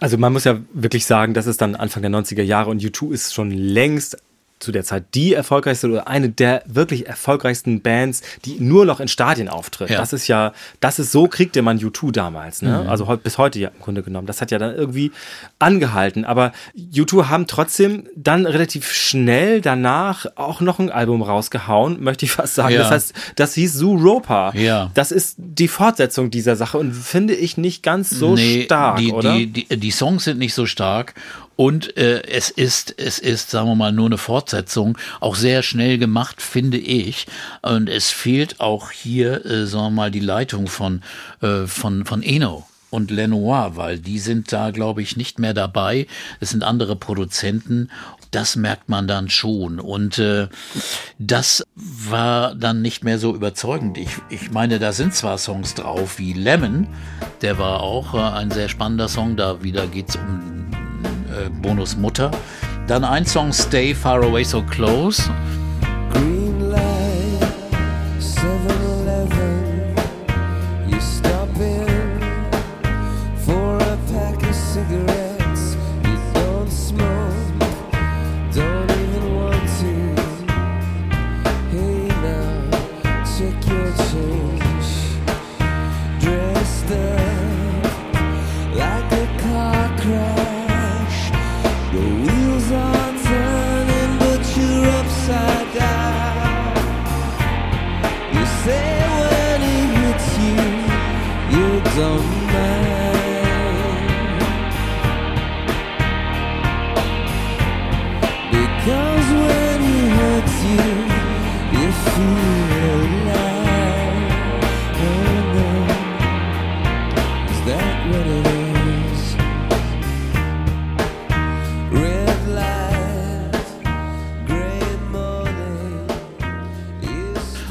[0.00, 3.12] Also man muss ja wirklich sagen, das ist dann Anfang der 90er Jahre und U2
[3.12, 4.16] ist schon längst
[4.60, 9.08] zu der Zeit die erfolgreichste oder eine der wirklich erfolgreichsten Bands, die nur noch in
[9.08, 9.90] Stadien auftritt.
[9.90, 9.98] Ja.
[9.98, 12.86] Das ist ja, das ist so kriegte man U2 damals, ne?
[12.88, 14.26] Also heu- bis heute ja im Grunde genommen.
[14.26, 15.12] Das hat ja dann irgendwie
[15.58, 16.24] angehalten.
[16.24, 22.32] Aber U2 haben trotzdem dann relativ schnell danach auch noch ein Album rausgehauen, möchte ich
[22.32, 22.74] fast sagen.
[22.74, 22.80] Ja.
[22.82, 24.52] Das heißt, das hieß Zooropa.
[24.54, 24.90] Ja.
[24.94, 29.34] Das ist die Fortsetzung dieser Sache und finde ich nicht ganz so stark, die, oder?
[29.36, 31.14] Die, die, die Songs sind nicht so stark
[31.60, 35.98] Und äh, es ist, es ist, sagen wir mal, nur eine Fortsetzung, auch sehr schnell
[35.98, 37.26] gemacht, finde ich.
[37.60, 41.02] Und es fehlt auch hier, äh, sagen wir mal, die Leitung von,
[41.42, 46.06] äh, von, von Eno und Lenoir, weil die sind da, glaube ich, nicht mehr dabei.
[46.40, 47.90] Es sind andere Produzenten.
[48.30, 49.80] Das merkt man dann schon.
[49.80, 50.48] Und äh,
[51.18, 53.98] das war dann nicht mehr so überzeugend.
[53.98, 56.88] Ich, ich meine, da sind zwar Songs drauf wie Lemon,
[57.42, 59.36] der war auch äh, ein sehr spannender Song.
[59.36, 60.70] Da wieder geht's um
[61.30, 62.30] äh, Bonus Mutter.
[62.86, 65.22] Dann ein Song Stay Far Away So Close.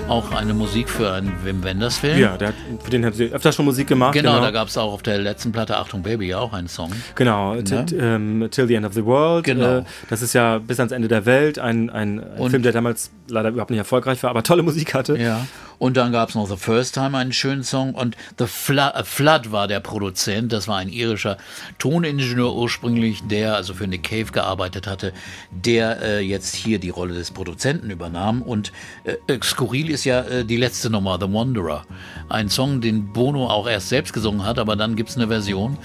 [0.09, 2.17] Auch eine Musik für einen Wim Wenders Film.
[2.17, 4.13] Ja, der hat, für den haben sie öfter schon Musik gemacht.
[4.13, 6.91] Genau, da gab es auch auf der letzten Platte Achtung Baby ja auch einen Song.
[7.15, 7.63] Genau, Ne?
[7.63, 9.45] t- ähm, Till the End of the World.
[9.45, 9.77] Genau.
[9.79, 13.11] Äh, das ist ja bis ans Ende der Welt ein, ein, ein Film, der damals
[13.29, 15.15] leider überhaupt nicht erfolgreich war, aber tolle Musik hatte.
[15.15, 15.45] Ja.
[15.79, 17.95] Und dann gab es noch The First Time, einen schönen Song.
[17.95, 20.53] Und The Flood, äh, Flood war der Produzent.
[20.53, 21.37] Das war ein irischer
[21.79, 25.13] Toningenieur ursprünglich, der also für Nick Cave gearbeitet hatte,
[25.51, 28.41] der äh, jetzt hier die Rolle des Produzenten übernahm.
[28.41, 28.71] Und
[29.05, 31.85] äh, äh, skurril ist ja äh, die letzte Nummer, The Wanderer.
[32.27, 35.77] Ein Song, den Bono auch erst selbst gesungen hat, aber dann gibt es eine Version,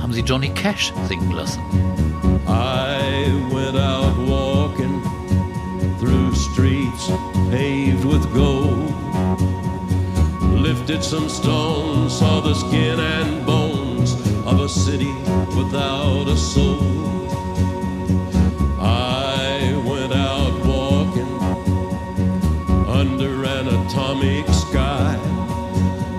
[0.00, 1.60] haben sie Johnny Cash singen lassen.
[2.46, 5.02] I went out walking
[5.98, 7.08] through streets
[7.50, 8.87] paved with gold.
[10.68, 14.12] Lifted some stones, saw the skin and bones
[14.44, 15.14] of a city
[15.56, 17.26] without a soul.
[18.78, 21.38] I went out walking
[22.86, 25.16] under an atomic sky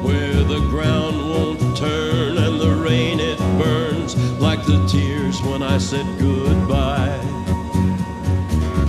[0.01, 5.77] where the ground won't turn and the rain it burns like the tears when I
[5.77, 7.21] said goodbye.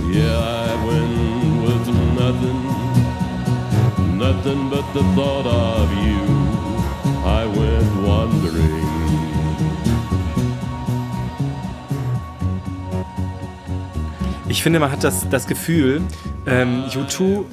[0.09, 2.60] Yeah, I went with nothing,
[4.33, 6.21] nothing but the thought of you.
[7.25, 8.81] I went wandering.
[14.47, 16.01] Ich finde, man hat das, das Gefühl,
[16.45, 17.45] ähm, U2,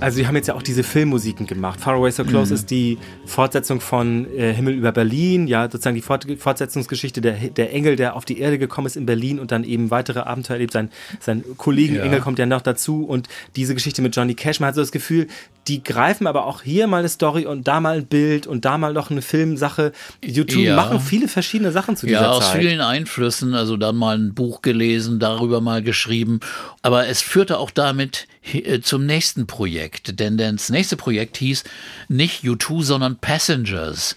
[0.00, 1.80] also die haben jetzt ja auch diese Filmmusiken gemacht.
[1.80, 6.02] Far Away So Close ist die Fortsetzung von äh, Himmel über Berlin, ja, sozusagen die
[6.02, 9.64] Fort Fortsetzungsgeschichte der, der Engel, der auf die Erde gekommen ist in Berlin und dann
[9.64, 10.72] eben weitere Abenteuer erlebt.
[10.72, 12.02] Sein, sein Kollegen Ja.
[12.02, 14.92] Engel kommt ja noch dazu und diese Geschichte mit Johnny Cash, man hat so das
[14.92, 15.26] Gefühl,
[15.68, 18.78] die greifen aber auch hier mal eine Story und da mal ein Bild und da
[18.78, 19.92] mal noch eine Filmsache.
[20.24, 20.76] U2 Ja.
[20.76, 22.60] machen viele verschiedene Sachen zu dieser Ja, aus Zeit.
[22.62, 26.40] vielen Einflüssen, also dann mal ein Buch gelesen, darüber mal geschrieben.
[26.82, 31.64] Aber es führte auch damit äh, zum nächsten Projekt, denn das nächste Projekt hieß
[32.08, 34.16] nicht U2, sondern Passengers.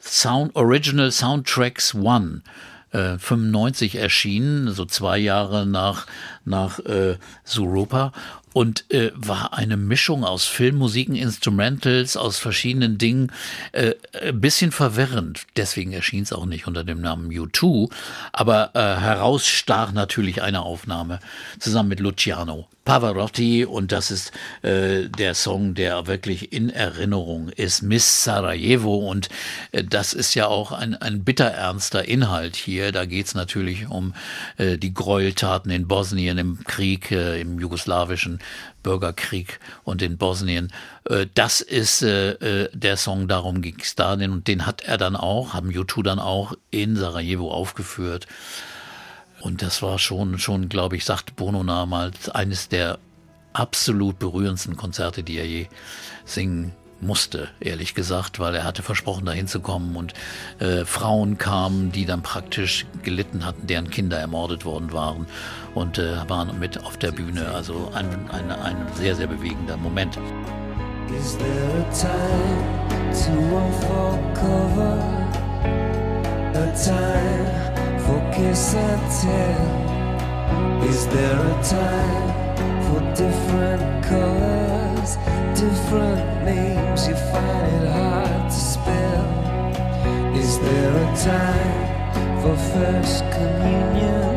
[0.00, 2.42] Sound Original Soundtracks One.
[2.92, 6.06] Äh, 95 erschienen, so zwei Jahre nach,
[6.44, 8.12] nach äh, Suropa
[8.56, 13.30] und äh, war eine Mischung aus Filmmusiken, Instrumentals, aus verschiedenen Dingen,
[13.72, 15.42] äh, ein bisschen verwirrend.
[15.58, 17.92] Deswegen erschien es auch nicht unter dem Namen U2,
[18.32, 21.20] aber äh, herausstach natürlich eine Aufnahme
[21.58, 27.82] zusammen mit Luciano Pavarotti und das ist äh, der Song, der wirklich in Erinnerung ist,
[27.82, 29.28] Miss Sarajevo und
[29.72, 32.92] äh, das ist ja auch ein, ein bitterernster Inhalt hier.
[32.92, 34.14] Da geht's natürlich um
[34.56, 38.38] äh, die Gräueltaten in Bosnien im Krieg, äh, im jugoslawischen
[38.84, 40.72] Bürgerkrieg und in Bosnien.
[41.10, 45.16] Äh, das ist äh, äh, der Song, darum ging's da und den hat er dann
[45.16, 48.28] auch, haben U2 dann auch in Sarajevo aufgeführt.
[49.46, 52.98] Und das war schon, schon, glaube ich, sagte Bono damals, eines der
[53.52, 55.68] absolut berührendsten Konzerte, die er je
[56.24, 60.14] singen musste, ehrlich gesagt, weil er hatte versprochen, da hinzukommen und
[60.58, 65.28] äh, Frauen kamen, die dann praktisch gelitten hatten, deren Kinder ermordet worden waren
[65.76, 67.46] und äh, waren mit auf der Bühne.
[67.54, 70.18] Also ein, ein, ein sehr, sehr bewegender Moment.
[71.16, 71.46] Is there
[71.78, 74.98] a time to run for cover?
[76.52, 77.75] A time
[78.06, 79.66] for kiss and tell?
[80.88, 82.30] Is there a time
[82.86, 85.10] for different colors,
[85.58, 87.08] different names?
[87.08, 89.26] You find it hard to spell.
[90.36, 91.82] Is there a time
[92.42, 94.34] for first communion?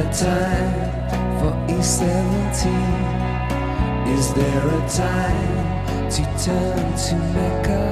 [0.00, 0.74] A time
[1.38, 2.62] for E17?
[4.16, 7.86] Is there a time to turn to Mecca?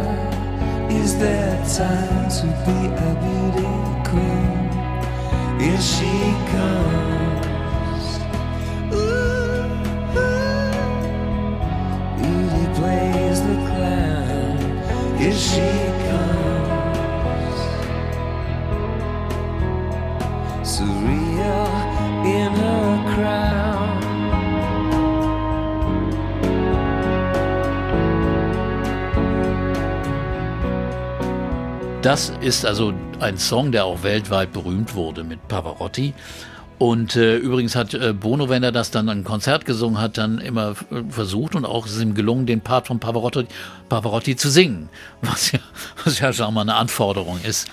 [0.91, 3.84] Is there a time to be a beauty
[5.61, 6.13] Here she
[6.53, 8.07] comes.
[12.19, 14.59] Beauty plays the clown.
[15.19, 15.69] Here she
[16.07, 17.59] comes.
[20.73, 21.24] Surreal
[32.05, 36.13] Das ist also ein Song, der auch weltweit berühmt wurde mit Pavarotti.
[36.77, 40.37] Und äh, übrigens hat äh, Bono, wenn er das dann an Konzert gesungen hat, dann
[40.37, 43.47] immer äh, versucht und auch ist ihm gelungen, den Part von Pavarotti,
[43.89, 44.91] Pavarotti zu singen,
[45.23, 45.61] was ja,
[46.05, 47.71] was ja schon mal eine Anforderung ist.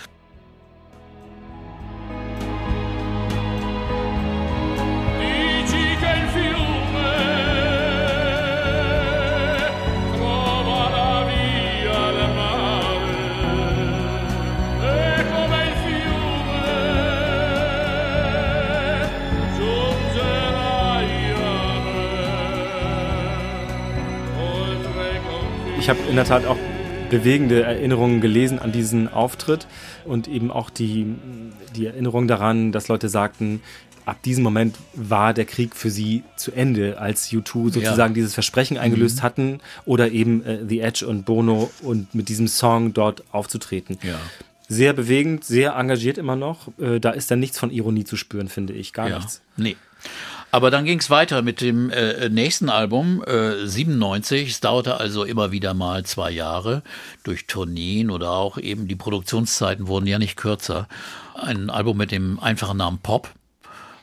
[25.91, 26.55] Habe in der Tat auch
[27.09, 29.67] bewegende Erinnerungen gelesen an diesen Auftritt
[30.05, 31.05] und eben auch die,
[31.75, 33.61] die Erinnerung daran, dass Leute sagten,
[34.05, 38.77] ab diesem Moment war der Krieg für sie zu Ende, als U2 sozusagen dieses Versprechen
[38.77, 43.97] eingelöst hatten oder eben äh, The Edge und Bono und mit diesem Song dort aufzutreten.
[44.01, 44.15] Ja.
[44.69, 46.69] Sehr bewegend, sehr engagiert immer noch.
[46.79, 48.93] Äh, da ist dann nichts von Ironie zu spüren, finde ich.
[48.93, 49.41] Gar Ja, nichts.
[49.57, 49.75] nee.
[50.51, 54.49] Aber dann ging es weiter mit dem äh, nächsten Album, äh, 97.
[54.49, 56.83] Es dauerte also immer wieder mal zwei Jahre
[57.23, 60.89] durch Tourneen oder auch eben die Produktionszeiten wurden ja nicht kürzer.
[61.35, 63.29] Ein Album mit dem einfachen Namen Pop.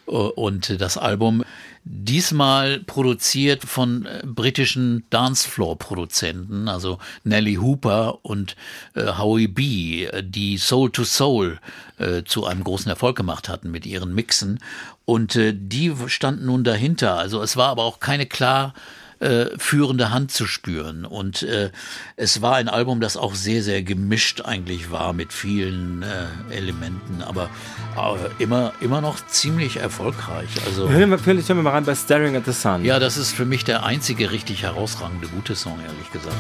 [0.07, 1.45] Äh, Und das Album
[1.91, 8.57] diesmal produziert von äh, britischen Dancefloor-Produzenten, also Nelly Hooper und
[8.95, 11.59] äh, Howie B, äh, die Soul to Soul
[11.99, 14.59] äh, zu einem großen Erfolg gemacht hatten mit ihren Mixen.
[15.07, 17.17] Und äh, die standen nun dahinter.
[17.17, 18.75] Also es war aber auch keine klar
[19.21, 21.05] äh, führende Hand zu spüren.
[21.05, 21.71] Und äh,
[22.17, 27.23] es war ein Album, das auch sehr, sehr gemischt eigentlich war mit vielen äh, Elementen,
[27.23, 27.51] aber
[27.97, 30.49] äh, immer, immer noch ziemlich erfolgreich.
[30.67, 32.85] Also Hören wir, hören wir mal rein bei Staring at the Sun.
[32.85, 36.37] ja, das ist für mich der einzige richtig herausragende gute Song, ehrlich gesagt.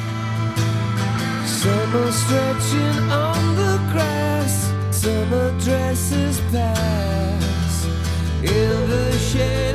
[1.46, 7.86] Summer stretching on the grass, summer dresses pass.
[8.42, 9.67] In the shade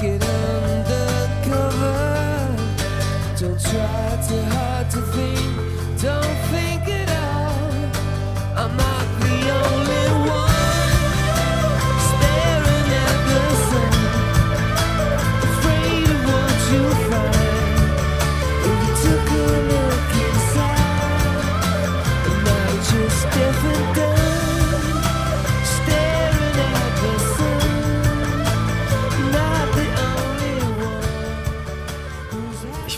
[0.00, 1.86] get undercover.
[3.38, 4.09] Don't try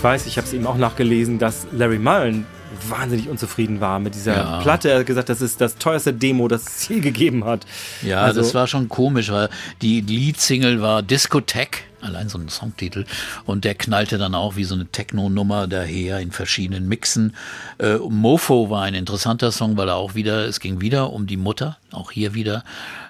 [0.02, 2.44] Ich weiß, ich habe es eben auch nachgelesen, dass Larry Mullen
[2.88, 4.58] wahnsinnig unzufrieden war mit dieser Ja.
[4.60, 4.90] Platte.
[4.90, 7.66] Er hat gesagt, das ist das teuerste Demo, das es je gegeben hat.
[8.04, 9.48] Ja, Also- das war schon komisch, weil
[9.80, 13.04] die Leadsingle war Discotheque, allein so ein Songtitel,
[13.46, 17.36] und der knallte dann auch wie so eine Techno-Nummer daher in verschiedenen Mixen.
[17.78, 21.36] Äh, Mofo war ein interessanter Song, weil er auch wieder, es ging wieder um die
[21.36, 22.64] Mutter, auch hier wieder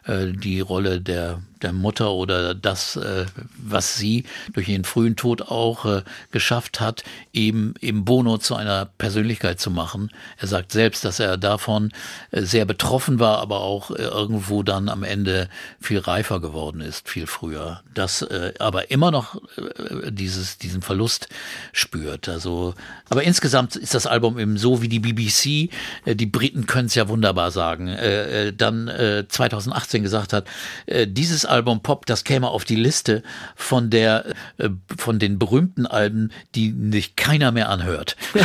[0.07, 3.27] äh, die Rolle der der Mutter oder das, äh,
[3.57, 8.87] was sie durch ihren frühen Tod auch äh, geschafft hat, eben im Bono zu einer
[8.87, 10.11] Persönlichkeit zu machen.
[10.39, 11.93] Er sagt selbst, dass er davon
[12.31, 15.49] äh, sehr betroffen war, aber auch äh, irgendwo dann am Ende
[15.81, 17.83] viel reifer geworden ist, viel früher.
[17.95, 21.29] Das äh, aber immer noch äh, dieses, diesen Verlust
[21.73, 22.29] spürt.
[22.29, 22.75] Also,
[23.09, 25.73] aber insgesamt ist das Album eben so wie die BBC,
[26.05, 30.47] äh, die Briten können es ja wunderbar sagen, äh, äh, dann äh, 2018 gesagt hat,
[30.87, 33.23] äh, dieses Album Pop, das käme auf die Liste
[33.55, 34.27] von der
[34.59, 38.17] äh, von den berühmten Alben, die nicht keiner mehr anhört.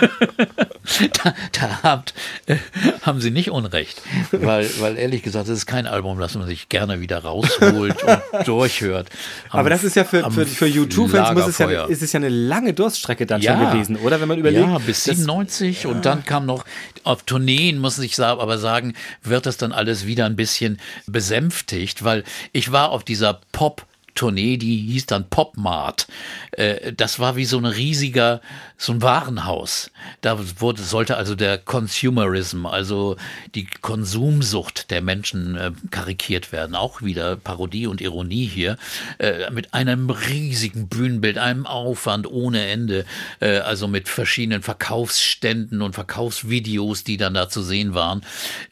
[1.22, 2.14] da, da habt,
[2.46, 2.56] äh,
[3.02, 4.02] haben Sie nicht Unrecht.
[4.32, 8.46] Weil, weil ehrlich gesagt, das ist kein Album, das man sich gerne wieder rausholt und
[8.46, 9.08] durchhört.
[9.50, 12.18] Am- Aber das ist ja für, für, für U2-Fans muss es ja, ist es ja
[12.18, 13.56] eine lange Durststrecke dann Ja.
[13.58, 14.20] schon gewesen, oder?
[14.20, 14.66] Wenn man überlegt.
[14.66, 16.64] Ja, bis das- 97 und dann kam noch
[17.04, 22.24] auf Tourneen, muss ich aber sagen, wird das dann alles wieder ein bisschen besänftigt, weil
[22.52, 23.86] ich war auf dieser Pop
[24.16, 26.08] Tournee, die hieß dann Popmart.
[26.52, 28.40] Äh, Das war wie so ein riesiger,
[28.80, 29.90] so ein Warenhaus.
[30.22, 33.16] Da wurde, sollte also der Consumerism, also
[33.54, 36.74] die Konsumsucht der Menschen äh, karikiert werden.
[36.74, 38.78] Auch wieder Parodie und Ironie hier.
[39.18, 43.04] Äh, Mit einem riesigen Bühnenbild, einem Aufwand ohne Ende.
[43.40, 48.22] Äh, Also mit verschiedenen Verkaufsständen und Verkaufsvideos, die dann da zu sehen waren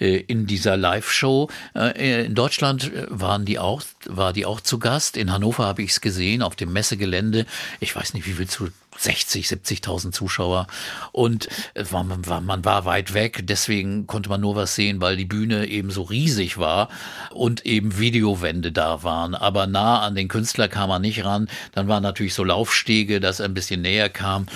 [0.00, 1.50] äh, in dieser Live-Show.
[1.74, 5.18] Äh, In Deutschland äh, waren die auch, war die auch zu Gast.
[5.18, 7.44] In Hannover habe ich es gesehen, auf dem Messegelände.
[7.78, 8.68] Ich weiß nicht, wie viel zu
[8.98, 10.66] 60, 70.000 Zuschauer
[11.12, 15.16] und war, man, war, man war weit weg, deswegen konnte man nur was sehen, weil
[15.16, 16.88] die Bühne eben so riesig war
[17.30, 19.34] und eben Videowände da waren.
[19.34, 21.48] Aber nah an den Künstler kam man nicht ran.
[21.72, 24.46] Dann waren natürlich so Laufstege, dass er ein bisschen näher kam.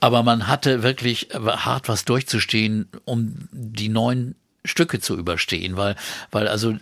[0.00, 4.34] Aber man hatte wirklich hart was durchzustehen, um die neuen
[4.64, 5.96] Stücke zu überstehen, weil,
[6.30, 6.76] weil also äh,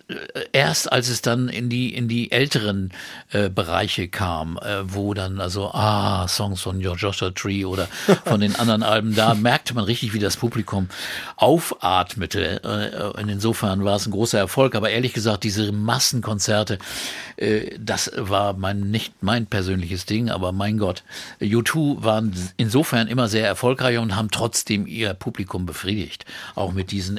[0.53, 2.93] erst als es dann in die, in die älteren
[3.31, 7.89] äh, Bereiche kam, äh, wo dann also, ah, Songs von Joshua Tree oder
[8.25, 10.89] von den anderen Alben, da merkte man richtig, wie das Publikum
[11.37, 12.63] aufatmete.
[12.63, 16.79] Äh, und insofern war es ein großer Erfolg, aber ehrlich gesagt, diese Massenkonzerte,
[17.37, 21.03] äh, das war mein, nicht mein persönliches Ding, aber mein Gott,
[21.41, 26.27] U2 waren insofern immer sehr erfolgreich und haben trotzdem ihr Publikum befriedigt.
[26.55, 27.17] Auch mit diesen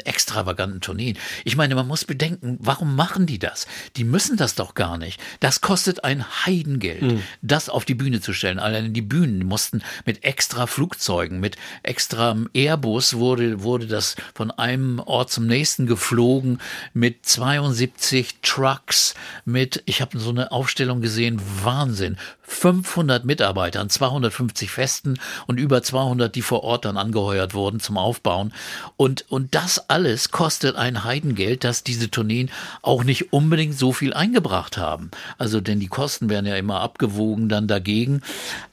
[0.51, 1.17] extravaganten Tourneen.
[1.45, 3.67] Ich meine, man muss bedenken, warum machen die das?
[3.95, 5.19] Die müssen das doch gar nicht.
[5.39, 8.59] Das kostet ein Heidengeld, das auf die Bühne zu stellen.
[8.59, 14.99] Allein die Bühnen mussten mit extra Flugzeugen, mit extra Airbus wurde, wurde das von einem
[14.99, 16.59] Ort zum nächsten geflogen
[16.93, 19.13] mit 72 Trucks,
[19.45, 22.17] mit, ich habe so eine Aufstellung gesehen, Wahnsinn.
[22.51, 28.53] 500 Mitarbeitern, 250 Festen und über 200, die vor Ort dann angeheuert wurden zum Aufbauen.
[28.97, 34.13] Und, und das alles kostet ein Heidengeld, dass diese Tourneen auch nicht unbedingt so viel
[34.13, 35.11] eingebracht haben.
[35.37, 38.21] Also, denn die Kosten werden ja immer abgewogen dann dagegen.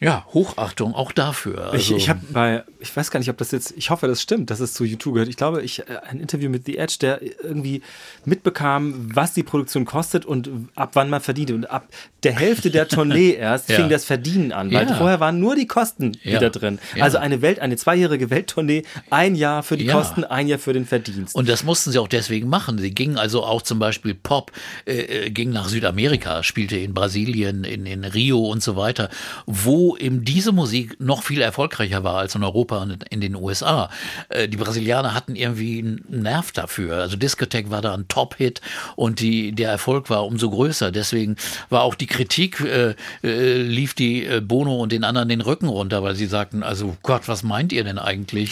[0.01, 1.72] Ja, Hochachtung auch dafür.
[1.72, 4.20] Ich, Also, ich habe bei, ich weiß gar nicht, ob das jetzt, ich hoffe, das
[4.20, 5.29] stimmt, dass es zu YouTube gehört.
[5.29, 7.83] Ich glaube, ich äh, ein Interview mit The Edge, der irgendwie
[8.24, 11.53] mitbekam, was die Produktion kostet und ab wann man verdient.
[11.53, 11.87] Und ab
[12.24, 13.77] der Hälfte der Tournee erst Ja.
[13.77, 14.95] fing das Verdienen an, weil Ja.
[14.95, 16.35] vorher waren nur die Kosten Ja.
[16.35, 16.79] wieder drin.
[16.97, 17.05] Ja.
[17.05, 19.95] Also eine Welt, eine zweijährige Welttournee, ein Jahr für die Ja.
[19.95, 21.35] Kosten, ein Jahr für den Verdienst.
[21.35, 22.79] Und das mussten sie auch deswegen machen.
[22.79, 24.53] Sie gingen also auch zum Beispiel Pop,
[24.87, 29.09] äh, äh, ging nach Südamerika, spielte in Brasilien, in, in Rio und so weiter,
[29.47, 33.91] wo eben diese Musik noch viel erfolgreicher war als in Europa und in den USA.
[34.29, 36.97] Äh, die Brasilianer hatten irgendwie einen Nerv dafür.
[36.99, 38.61] Also Discotheque war da ein Top-Hit
[38.97, 40.91] und die, der Erfolg war umso größer.
[40.91, 41.37] Deswegen
[41.69, 45.69] war auch die Kritik, äh, äh, lief die äh, Bono und den anderen den Rücken
[45.69, 48.51] runter, weil sie sagten, also Gott, was meint ihr denn eigentlich?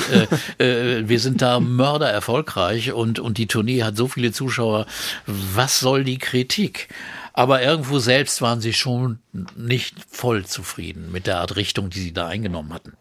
[0.58, 4.86] äh, äh, wir sind da Mörder erfolgreich und, und die Tournee hat so viele Zuschauer.
[5.26, 6.88] Was soll die Kritik?
[7.32, 9.18] Aber irgendwo selbst waren sie schon
[9.56, 12.94] nicht voll zufrieden mit der Art Richtung, die sie da eingenommen hatten.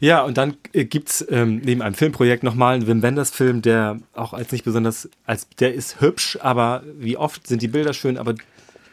[0.00, 4.32] Ja, und dann gibt's ähm, neben einem Filmprojekt nochmal einen Wim Wenders Film, der auch
[4.32, 8.34] als nicht besonders, als der ist hübsch, aber wie oft sind die Bilder schön, aber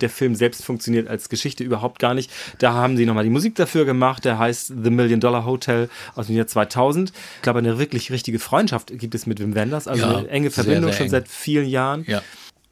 [0.01, 2.31] der Film selbst funktioniert als Geschichte überhaupt gar nicht.
[2.59, 6.27] Da haben sie nochmal die Musik dafür gemacht, der heißt The Million Dollar Hotel aus
[6.27, 7.11] dem Jahr 2000.
[7.37, 10.49] Ich glaube, eine wirklich richtige Freundschaft gibt es mit Wim Wenders, also Ja, eine enge
[10.49, 11.11] sehr, Verbindung sehr schon eng.
[11.11, 12.03] seit vielen Jahren.
[12.07, 12.21] Ja.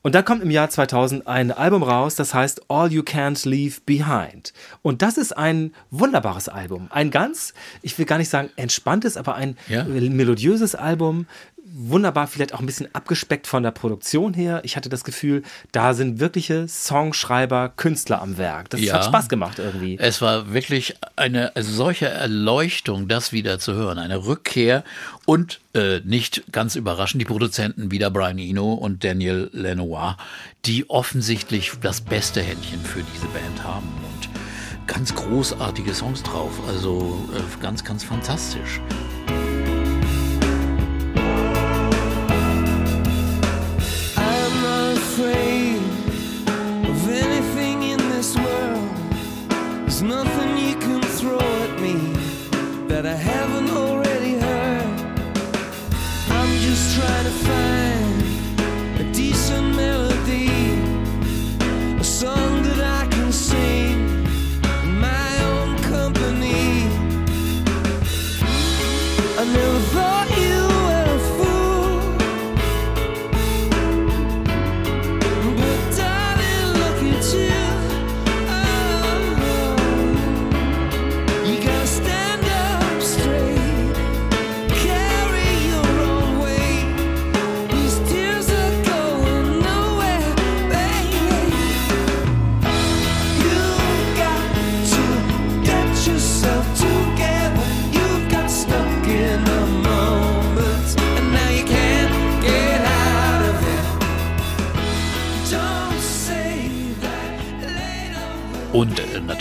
[0.05, 3.79] Und dann kommt im Jahr 2000 ein Album raus, das heißt All You Can't Leave
[3.85, 4.51] Behind.
[4.81, 6.87] Und das ist ein wunderbares Album.
[6.89, 9.85] Ein ganz, ich will gar nicht sagen entspanntes, aber ein Ja.
[9.85, 11.25] melodiöses Album.
[11.65, 14.61] Wunderbar, vielleicht auch ein bisschen abgespeckt von der Produktion her.
[14.63, 18.69] Ich hatte das Gefühl, da sind wirkliche Songschreiber, Künstler am Werk.
[18.69, 18.95] Das Ja.
[18.95, 19.97] hat Spaß gemacht irgendwie.
[19.97, 24.83] Es war wirklich eine solche Erleuchtung, das wieder zu hören, eine Rückkehr
[25.25, 30.17] und äh, nicht ganz überraschend die Produzenten wieder Brian Eno und Daniel Lenoir,
[30.65, 37.17] die offensichtlich das beste Händchen für diese Band haben und ganz großartige Songs drauf, also
[37.33, 38.81] äh, ganz, ganz fantastisch.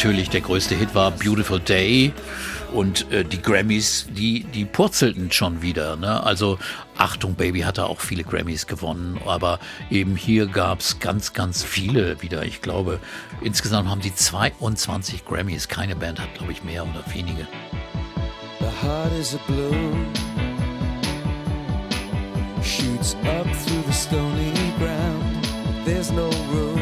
[0.02, 2.12] Natürlich der größte Hit war Beautiful Day.
[2.72, 5.94] Und äh, die Grammys, die, die purzelten schon wieder.
[5.94, 6.20] Ne?
[6.24, 6.58] Also
[6.98, 9.20] Achtung, Baby hatte auch viele Grammys gewonnen.
[9.24, 12.44] Aber eben hier gab es ganz, ganz viele wieder.
[12.44, 12.98] Ich glaube,
[13.42, 15.68] insgesamt haben sie 22 Grammys.
[15.68, 17.46] Keine Band hat, glaube ich, mehr oder wenige.
[18.58, 20.08] The heart is a balloon,
[22.60, 25.42] shoots up through the stony ground.
[25.84, 26.81] There's no room,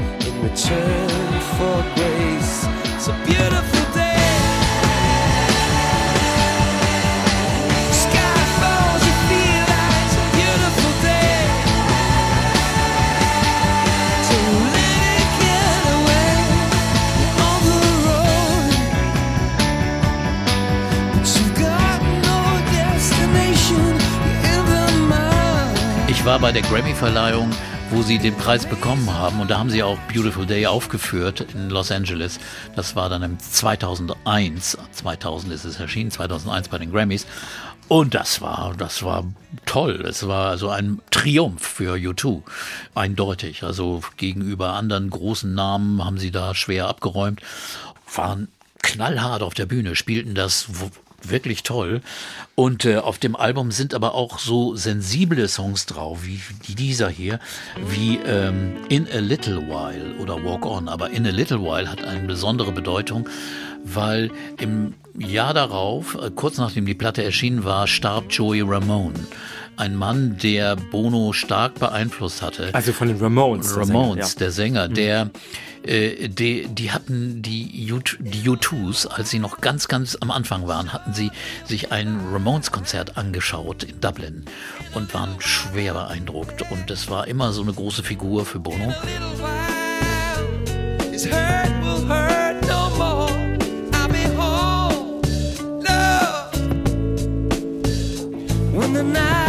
[26.21, 27.49] Ich war bei der Grammy-Verleihung,
[27.91, 31.69] wo sie den Preis bekommen haben und da haben sie auch Beautiful Day aufgeführt in
[31.69, 32.39] Los Angeles.
[32.73, 37.27] Das war dann im 2001, 2000 ist es erschienen, 2001 bei den Grammys.
[37.89, 39.25] Und das war, das war
[39.65, 40.05] toll.
[40.07, 42.43] Es war also ein Triumph für U2.
[42.95, 43.63] Eindeutig.
[43.63, 47.41] Also gegenüber anderen großen Namen haben sie da schwer abgeräumt.
[48.15, 48.47] Waren
[48.81, 50.67] knallhart auf der Bühne, spielten das
[51.29, 52.01] wirklich toll.
[52.55, 57.09] Und äh, auf dem Album sind aber auch so sensible Songs drauf, wie die- dieser
[57.09, 57.39] hier,
[57.89, 60.87] wie ähm, In a Little While oder Walk On.
[60.87, 63.27] Aber In a Little While hat eine besondere Bedeutung,
[63.83, 69.13] weil im Jahr darauf, äh, kurz nachdem die Platte erschienen war, starb Joey Ramone.
[69.81, 72.69] Ein Mann, der Bono stark beeinflusst hatte.
[72.73, 73.73] Also von den Ramones.
[73.73, 75.31] der Sänger, Ramones, der Sänger, der,
[75.81, 80.67] äh, die, die hatten die, U die U2s, als sie noch ganz, ganz am Anfang
[80.67, 81.31] waren, hatten sie
[81.65, 84.45] sich ein Ramones-Konzert angeschaut in Dublin
[84.93, 86.61] und waren schwer beeindruckt.
[86.71, 88.93] Und es war immer so eine große Figur für Bono.
[98.71, 99.40] little while,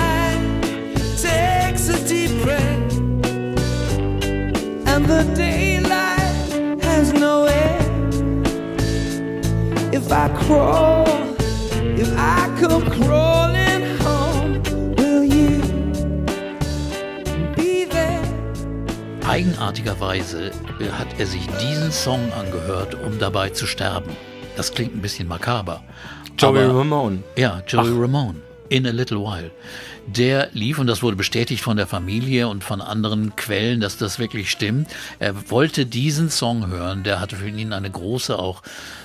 [5.02, 8.46] and the daylight has no end.
[9.94, 11.06] If I crawl,
[11.98, 14.62] if I come crawling home,
[14.96, 15.60] will you
[17.56, 18.22] be there?
[19.26, 20.52] Eigenartigerweise
[20.98, 24.10] hat er sich diesen Song angehört, um dabei zu sterben.
[24.56, 25.82] Das klingt ein bisschen makaber.
[26.38, 27.22] Joey Ramone.
[27.36, 28.51] Ja, Joey Ramone.
[28.72, 29.50] In a Little While.
[30.06, 34.18] Der lief, und das wurde bestätigt von der Familie und von anderen Quellen, dass das
[34.18, 34.88] wirklich stimmt.
[35.18, 37.02] Er wollte diesen Song hören.
[37.02, 38.62] Der hatte für ihn eine große, auch,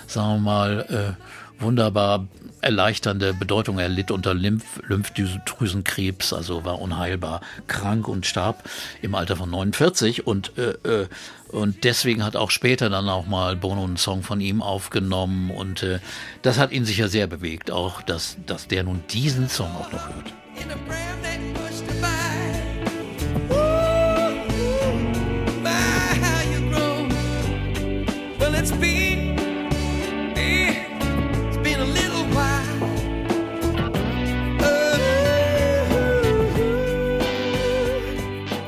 [0.08, 2.30] sagen wir mal, äh, wunderbar
[2.62, 3.80] erleichternde Bedeutung.
[3.80, 8.64] Er litt unter Lymph Lymphdrüsenkrebs, also war unheilbar krank und starb
[9.02, 10.28] im Alter von 49.
[10.28, 11.08] Und, äh, äh,
[11.50, 15.52] und deswegen hat auch später dann auch mal Bono einen Song von ihm aufgenommen.
[15.52, 16.00] Und äh,
[16.42, 20.08] das hat ihn sicher sehr bewegt, auch dass, dass der nun diesen Song auch noch
[20.08, 20.34] hört.
[23.50, 23.54] Ooh,
[25.62, 26.18] my,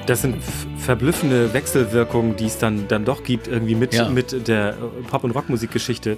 [0.10, 0.38] Das sind
[0.80, 4.10] verblüffende Wechselwirkungen, die es dann, dann doch gibt, irgendwie mit, Ja.
[4.10, 4.74] mit der äh,
[5.07, 6.18] Pop- und Rockmusikgeschichte,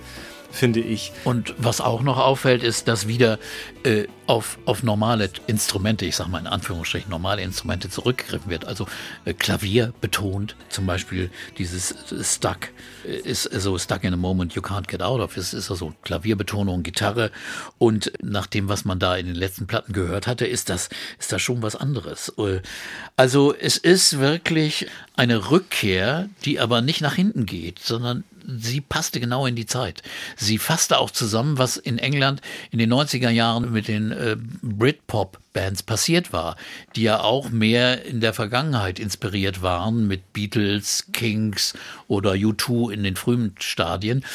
[0.52, 1.12] finde ich.
[1.24, 3.40] Und was auch noch auffällt, ist, dass wieder
[3.84, 8.66] äh, auf, auf normale Instrumente, ich sage mal in Anführungsstrichen normale Instrumente zurückgegriffen wird.
[8.66, 8.88] Also
[9.26, 12.70] äh, Klavier betont, zum Beispiel dieses Stuck
[13.06, 15.38] äh, ist so Stuck in a Moment You Can't Get Out of.
[15.38, 17.32] Es ist also Klavierbetonung, Gitarre.
[17.78, 20.90] Und nach dem, was man da in den letzten Platten gehört hatte, ist das,
[21.20, 22.30] ist das schon was anderes.
[22.38, 22.62] Äh,
[23.16, 29.20] Also es ist wirklich eine Rückkehr, die aber nicht nach hinten geht, sondern sie passte
[29.20, 30.02] genau in die Zeit.
[30.36, 35.84] Sie fasste auch zusammen, was in England in den 90er Jahren mit den äh, Britpop-Bands
[35.84, 36.58] passiert war,
[36.96, 41.74] die ja auch mehr in der Vergangenheit inspiriert waren mit Beatles, Kings
[42.08, 44.26] oder U2 in den frühen Stadien.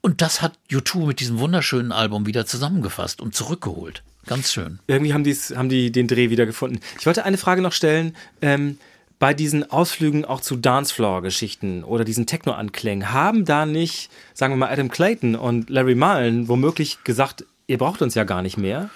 [0.00, 4.02] Und das hat U2 mit diesem wunderschönen Album wieder zusammengefasst und zurückgeholt.
[4.26, 4.78] Ganz schön.
[4.86, 6.80] Irgendwie haben, haben die den Dreh wieder gefunden.
[6.98, 8.16] Ich wollte eine Frage noch stellen.
[8.40, 8.78] Ähm,
[9.20, 14.70] bei diesen Ausflügen auch zu Dancefloor-Geschichten oder diesen Techno-Anklängen, haben da nicht, sagen wir mal,
[14.70, 18.88] Adam Clayton und Larry Mullen womöglich gesagt, ihr braucht uns ja gar nicht mehr?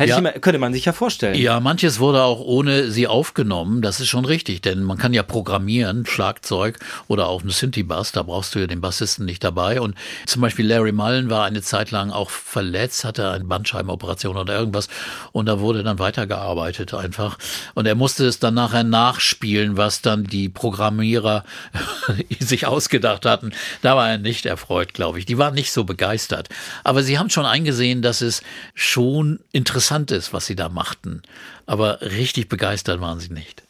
[0.00, 0.14] Hätte Ja.
[0.16, 1.34] ich immer, könnte man sich ja vorstellen.
[1.34, 3.82] Ja, manches wurde auch ohne sie aufgenommen.
[3.82, 8.12] Das ist schon richtig, denn man kann ja programmieren, Schlagzeug oder auch eine Synthi-Bass.
[8.12, 9.78] Da brauchst du ja den Bassisten nicht dabei.
[9.78, 9.94] Und
[10.24, 14.88] zum Beispiel Larry Mullen war eine Zeit lang auch verletzt, hatte eine Bandscheibenoperation oder irgendwas.
[15.32, 17.36] Und da wurde dann weitergearbeitet einfach.
[17.74, 21.44] Und er musste es dann nachher nachspielen, was dann die Programmierer
[22.40, 23.52] sich ausgedacht hatten.
[23.82, 25.26] Da war er nicht erfreut, glaube ich.
[25.26, 26.48] Die waren nicht so begeistert.
[26.84, 28.42] Aber sie haben schon eingesehen, dass es
[28.74, 31.22] schon interessant ist, was sie da machten.
[31.66, 33.62] Aber richtig begeistert waren sie nicht.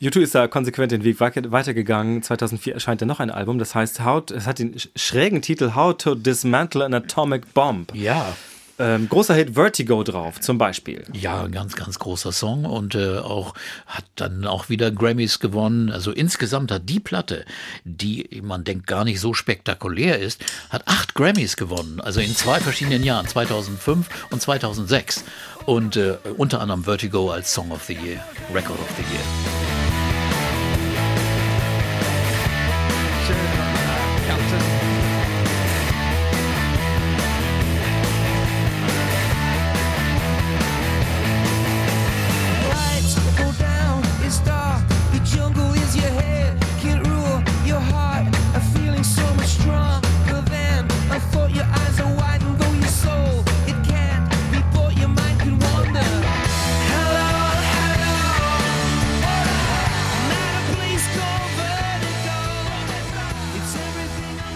[0.00, 2.22] U2 ist da konsequent den Weg weiter- weitergegangen.
[2.22, 5.74] 2004 erscheint dann noch ein Album, das heißt, How, es hat den sch- schrägen Titel
[5.76, 7.94] How to Dismantle an Atomic Bomb.
[7.94, 8.36] Ja.
[8.78, 11.04] Ähm, großer Hit Vertigo drauf, zum Beispiel.
[11.12, 13.54] Ja, ein ganz, ganz großer Song und äh, auch
[13.86, 15.90] hat dann auch wieder Grammys gewonnen.
[15.90, 17.44] Also insgesamt hat die Platte,
[17.84, 22.00] die man denkt gar nicht so spektakulär ist, hat acht Grammys gewonnen.
[22.00, 25.24] Also in zwei verschiedenen Jahren, 2005 und 2006.
[25.66, 29.81] Und äh, unter anderem Vertigo als Song of the Year, Record of the Year.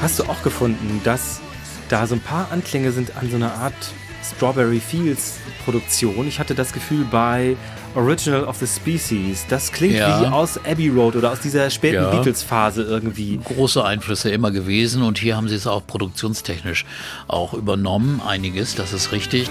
[0.06, 1.40] Hast du auch gefunden, dass
[1.88, 3.74] da so ein paar Anklänge sind an so einer Art
[4.22, 6.28] Strawberry Fields Produktion?
[6.28, 7.56] Ich hatte das Gefühl bei
[7.96, 10.20] Original of the Species, das klingt Ja.
[10.20, 12.10] wie aus Abbey Road oder aus dieser späten Ja.
[12.10, 13.40] Beatles-Phase irgendwie.
[13.42, 16.84] große Einflüsse immer gewesen und hier haben sie es auch produktionstechnisch
[17.26, 19.50] auch übernommen, einiges, das ist richtig.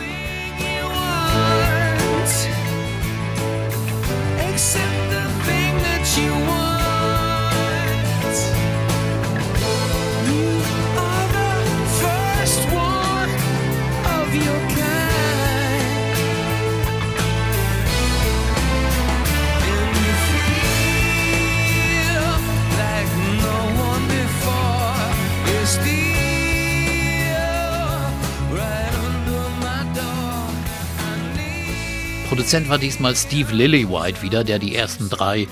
[32.45, 35.47] Produzent war diesmal Steve Lillywhite wieder, der die ersten drei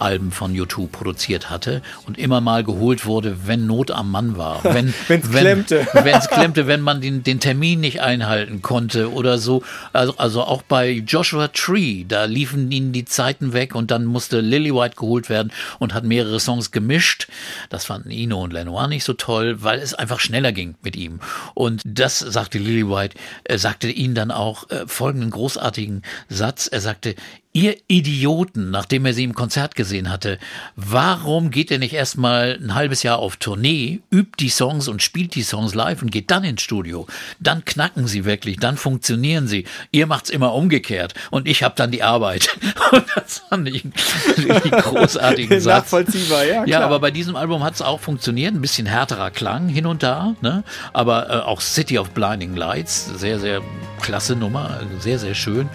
[0.00, 4.62] Alben von U2 produziert hatte und immer mal geholt wurde, wenn Not am Mann war.
[4.64, 5.86] Wenn Wenn's wenn- klemmte.
[5.92, 9.62] Wenn es klemmte, wenn man den, den Termin nicht einhalten konnte oder so.
[9.92, 14.40] Also, also auch bei Joshua Tree, da liefen ihnen die Zeiten weg und dann musste
[14.40, 17.28] Lillywhite geholt werden und hat mehrere Songs gemischt.
[17.68, 21.20] Das fanden Ino und Lenoir nicht so toll, weil es einfach schneller ging mit ihm.
[21.54, 26.68] Und das sagte Lillywhite, er sagte ihnen dann auch äh, folgenden großartigen Satz.
[26.70, 27.14] Er sagte,
[27.52, 30.38] Ihr Idioten, nachdem er sie im Konzert gesehen hatte,
[30.76, 35.34] warum geht ihr nicht erstmal ein halbes Jahr auf Tournee, übt die Songs und spielt
[35.34, 37.08] die Songs live und geht dann ins Studio?
[37.40, 39.64] Dann knacken sie wirklich, dann funktionieren sie.
[39.90, 42.48] Ihr macht's immer umgekehrt und ich habe dann die Arbeit.
[42.92, 45.84] Und das fand ich einen großartigen Satz.
[45.92, 46.82] Nachvollziehbar, ja, Ja, klar.
[46.82, 50.34] aber bei diesem Album hat es auch funktioniert, ein bisschen härterer Klang hin und da,
[50.40, 50.64] ne?
[50.92, 53.60] aber äh, auch City of Blinding Lights, sehr, sehr
[54.00, 55.68] klasse Nummer, sehr, sehr schön,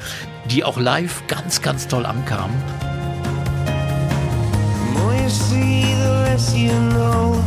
[0.50, 2.52] die auch live ganz, ganz toll ankam.
[3.64, 7.44] The more you see, the less you know.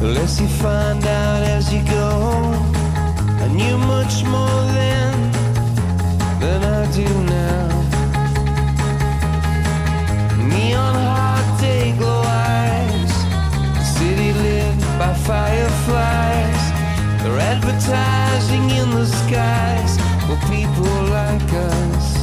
[0.00, 2.54] The less you find out as you go.
[3.42, 5.30] I knew much more then
[6.40, 7.68] than I do now.
[10.48, 13.12] Neon hot day glow eyes.
[13.74, 16.59] The city lit by fireflies.
[17.22, 22.20] They're advertising in the skies for people like us.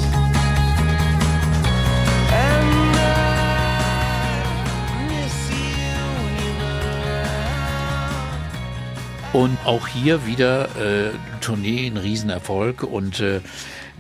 [9.34, 13.42] Und auch hier wieder äh, Tournee ein Riesenerfolg und äh,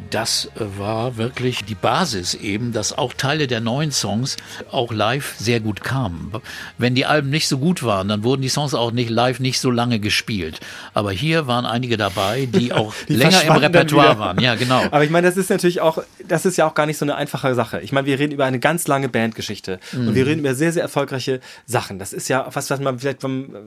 [0.09, 4.37] das war wirklich die Basis eben, dass auch Teile der neuen Songs
[4.71, 6.31] auch live sehr gut kamen.
[6.77, 9.59] Wenn die Alben nicht so gut waren, dann wurden die Songs auch nicht live nicht
[9.59, 10.59] so lange gespielt.
[10.93, 14.39] Aber hier waren einige dabei, die auch Die länger im Repertoire waren.
[14.39, 14.83] Ja, genau.
[14.91, 17.15] Aber ich meine, das ist natürlich auch, das ist ja auch gar nicht so eine
[17.15, 17.81] einfache Sache.
[17.81, 20.15] Ich meine, wir reden über eine ganz lange Bandgeschichte und Mhm.
[20.15, 21.99] wir reden über sehr, sehr erfolgreiche Sachen.
[21.99, 23.59] Das ist ja was, was man vielleicht vom äh,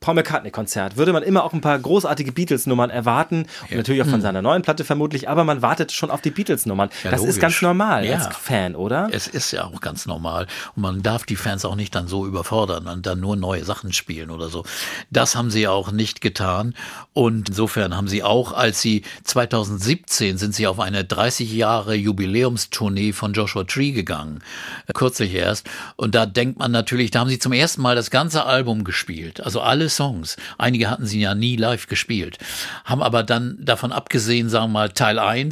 [0.00, 4.10] Paul McCartney-Konzert würde man immer auch ein paar großartige Beatles-Nummern erwarten und natürlich auch Mhm.
[4.10, 6.90] von seiner neuen Platte vermutlich, aber man man wartet schon auf die Beatles-Nummern.
[7.04, 7.40] Ja, das ist logisch.
[7.40, 8.16] ganz normal Ja.
[8.18, 9.08] als Fan, oder?
[9.12, 10.46] Es ist ja auch ganz normal.
[10.74, 13.92] Und man darf die Fans auch nicht dann so überfordern und dann nur neue Sachen
[13.92, 14.64] spielen oder so.
[15.10, 16.74] Das haben sie auch nicht getan.
[17.12, 23.12] Und insofern haben sie auch, als sie 2017 sind sie auf eine 30 Jahre Jubiläumstournee
[23.12, 24.40] von Joshua Tree gegangen.
[24.92, 25.66] Kürzlich erst.
[25.96, 29.40] Und da denkt man natürlich, da haben sie zum ersten Mal das ganze Album gespielt.
[29.40, 30.36] Also alle Songs.
[30.58, 32.38] Einige hatten sie ja nie live gespielt.
[32.84, 35.43] Haben aber dann davon abgesehen, sagen wir mal, Teil 1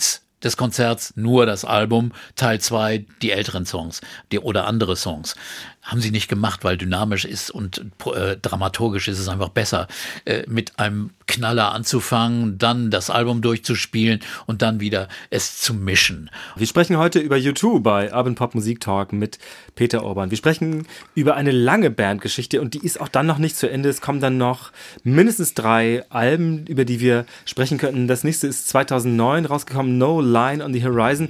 [0.43, 4.01] des Konzerts nur das Album, Teil 2 die älteren Songs
[4.33, 5.37] die, oder andere Songs.
[5.83, 9.89] Haben sie nicht gemacht, weil dynamisch ist und äh, dramaturgisch ist es einfach besser,
[10.25, 16.31] äh, mit einem Knaller anzufangen, dann das Album durchzuspielen und dann wieder es zu mischen.
[16.57, 19.39] Wir sprechen heute über U2 bei Urban Pop Musik Talk mit
[19.75, 20.31] Peter Orban.
[20.31, 23.89] Wir sprechen über eine lange Bandgeschichte und die ist auch dann noch nicht zu Ende.
[23.89, 24.73] Es kommen dann noch
[25.05, 28.09] mindestens drei Alben, über die wir sprechen könnten.
[28.09, 31.29] Das nächste ist 2009 rausgekommen, No Line on the Horizon.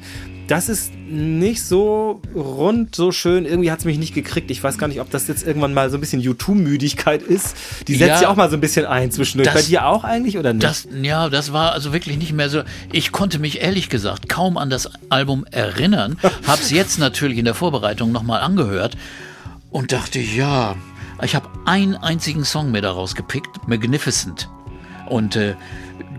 [0.48, 3.46] Das ist nicht so rund, so schön.
[3.46, 4.41] Irgendwie hat es mich nicht gekriegt.
[4.48, 7.56] Ich weiß gar nicht, ob das jetzt irgendwann mal so ein bisschen U2-Müdigkeit ist.
[7.88, 8.28] Die setzt ja, Ja.
[8.28, 9.46] auch mal so ein bisschen ein zwischendurch.
[9.52, 10.64] Das- Bei dir auch eigentlich oder nicht?
[10.64, 12.62] Das, ja, das war also wirklich nicht mehr so.
[12.92, 16.18] Ich konnte mich ehrlich gesagt kaum an das Album erinnern.
[16.46, 18.96] Hab's jetzt natürlich in der Vorbereitung nochmal angehört
[19.70, 20.76] und dachte, ja,
[21.22, 24.48] ich habe einen einzigen Song mir daraus gepickt, Magnificent.
[25.08, 25.54] Und äh,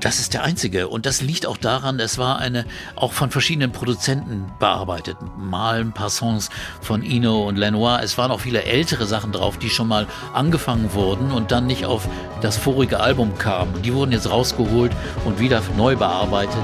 [0.03, 0.89] das ist der einzige.
[0.89, 5.17] Und das liegt auch daran, es war eine auch von verschiedenen Produzenten bearbeitet.
[5.37, 6.49] Mal ein paar Songs
[6.81, 8.01] von Ino und Lenoir.
[8.03, 11.85] Es waren auch viele ältere Sachen drauf, die schon mal angefangen wurden und dann nicht
[11.85, 12.07] auf
[12.41, 13.81] das vorige Album kamen.
[13.81, 14.91] Die wurden jetzt rausgeholt
[15.23, 16.63] und wieder neu bearbeitet.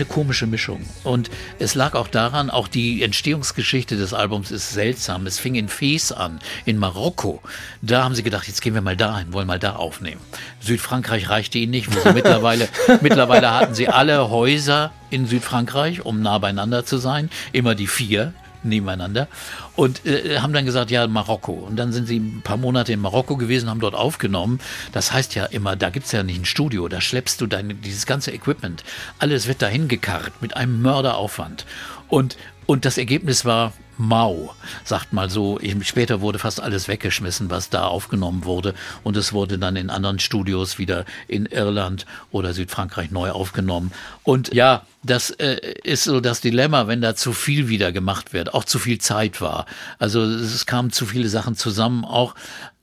[0.00, 0.80] Eine komische Mischung.
[1.04, 5.26] Und es lag auch daran, auch die Entstehungsgeschichte des Albums ist seltsam.
[5.26, 7.42] Es fing in Fes an, in Marokko.
[7.82, 10.20] Da haben sie gedacht, jetzt gehen wir mal dahin, wollen mal da aufnehmen.
[10.60, 12.68] Südfrankreich reichte ihnen nicht, mittlerweile,
[13.02, 17.28] mittlerweile hatten sie alle Häuser in Südfrankreich, um nah beieinander zu sein.
[17.52, 18.32] Immer die vier
[18.62, 19.28] nebeneinander
[19.76, 21.52] und äh, haben dann gesagt, ja, Marokko.
[21.52, 24.60] Und dann sind sie ein paar Monate in Marokko gewesen, haben dort aufgenommen.
[24.92, 28.06] Das heißt ja immer, da gibt's ja nicht ein Studio, da schleppst du dein, dieses
[28.06, 28.84] ganze Equipment.
[29.18, 31.66] Alles wird dahin gekarrt mit einem Mörderaufwand.
[32.08, 32.36] Und,
[32.66, 35.60] und das Ergebnis war mau, sagt mal so.
[35.82, 38.74] Später wurde fast alles weggeschmissen, was da aufgenommen wurde.
[39.04, 43.92] Und es wurde dann in anderen Studios wieder in Irland oder Südfrankreich neu aufgenommen.
[44.24, 48.54] Und ja, das äh, ist so das Dilemma, wenn da zu viel wieder gemacht wird,
[48.54, 49.66] auch zu viel Zeit war.
[49.98, 52.34] Also es kamen zu viele Sachen zusammen, auch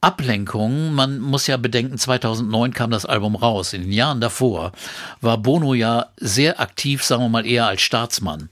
[0.07, 0.93] Ablenkungen.
[0.93, 3.73] Man muss ja bedenken, 2009 kam das Album raus.
[3.73, 4.71] In den Jahren davor
[5.19, 8.47] war Bono ja sehr aktiv, sagen wir mal eher als Staatsmann.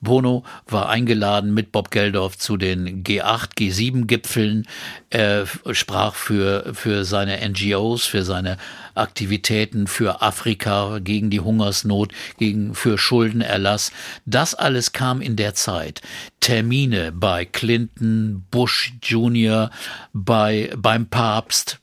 [0.00, 4.68] Bono war eingeladen mit Bob Geldof zu den G8, G7-Gipfeln.
[5.10, 8.56] Er sprach für, für seine NGOs, für seine
[8.94, 13.92] Aktivitäten für Afrika, gegen die Hungersnot, gegen, für Schuldenerlass.
[14.26, 16.02] Das alles kam in der Zeit.
[16.40, 19.70] Termine bei Clinton, Bush Jr.,
[20.12, 20.70] bei,
[21.00, 21.78] beim Papst,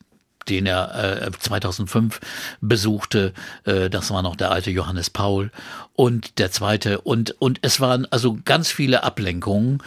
[0.50, 2.20] den er äh, 2005
[2.62, 3.34] besuchte.
[3.66, 5.52] Äh, das war noch der alte Johannes Paul
[5.94, 7.02] und der zweite.
[7.02, 9.84] Und, und es waren also ganz viele Ablenkungen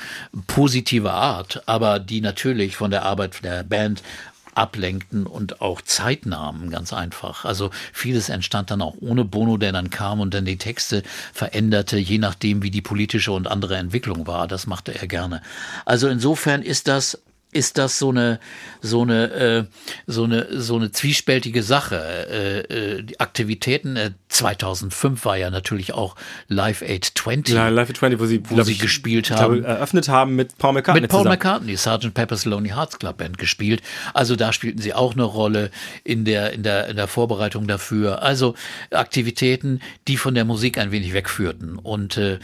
[0.47, 4.03] positiver Art, aber die natürlich von der Arbeit der Band
[4.53, 7.45] ablenkten und auch Zeit nahmen, ganz einfach.
[7.45, 11.97] Also vieles entstand dann auch ohne Bono, der dann kam und dann die Texte veränderte,
[11.97, 14.49] je nachdem, wie die politische und andere Entwicklung war.
[14.49, 15.41] Das machte er gerne.
[15.87, 17.23] Also insofern ist das
[17.53, 18.39] ist das so eine
[18.81, 19.65] so eine äh,
[20.07, 21.97] so eine so eine zwiespältige Sache.
[22.31, 26.17] Äh, äh, die Aktivitäten äh, 2005 war ja natürlich auch
[26.49, 27.55] Live Aid 20.
[27.55, 29.65] Ja, Live at 20, wo sie, Wo sie ich, gespielt ich glaube, haben.
[29.65, 31.35] eröffnet haben mit Paul McCartney Mit Paul zusammen.
[31.35, 32.15] McCartney, Sgt.
[32.15, 33.83] Pepper's Lonely Hearts Club Band gespielt.
[34.15, 35.71] Also da spielten sie auch eine Rolle
[36.05, 38.23] in der, in der, in der Vorbereitung dafür.
[38.23, 38.55] Also
[38.91, 41.77] Aktivitäten, die von der Musik ein wenig wegführten.
[41.79, 42.39] Und äh,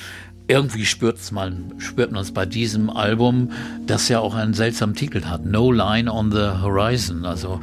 [0.49, 3.51] irgendwie spürt's man, spürt man es bei diesem Album,
[3.87, 5.45] das ja auch einen seltsamen Titel hat.
[5.45, 7.25] No Line on the Horizon.
[7.25, 7.61] Also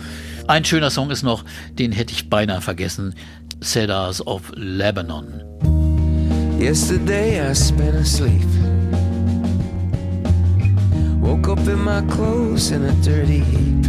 [0.47, 1.45] ein schöner Song ist noch,
[1.79, 3.15] den hätte ich beinahe vergessen.
[3.61, 5.41] Cedars of Lebanon.
[6.59, 8.43] Yesterday I spent asleep.
[11.21, 13.84] Woke up in my clothes in a dirty heap.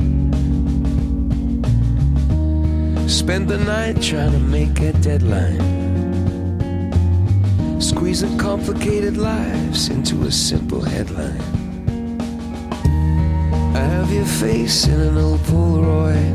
[3.09, 5.84] Spent the night trying to make a deadline.
[7.79, 11.41] Squeezing complicated lives into a simple headline.
[13.75, 16.35] I have your face in an old Polaroid.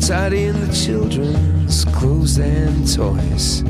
[0.00, 3.62] Tidying the children's clothes and toys.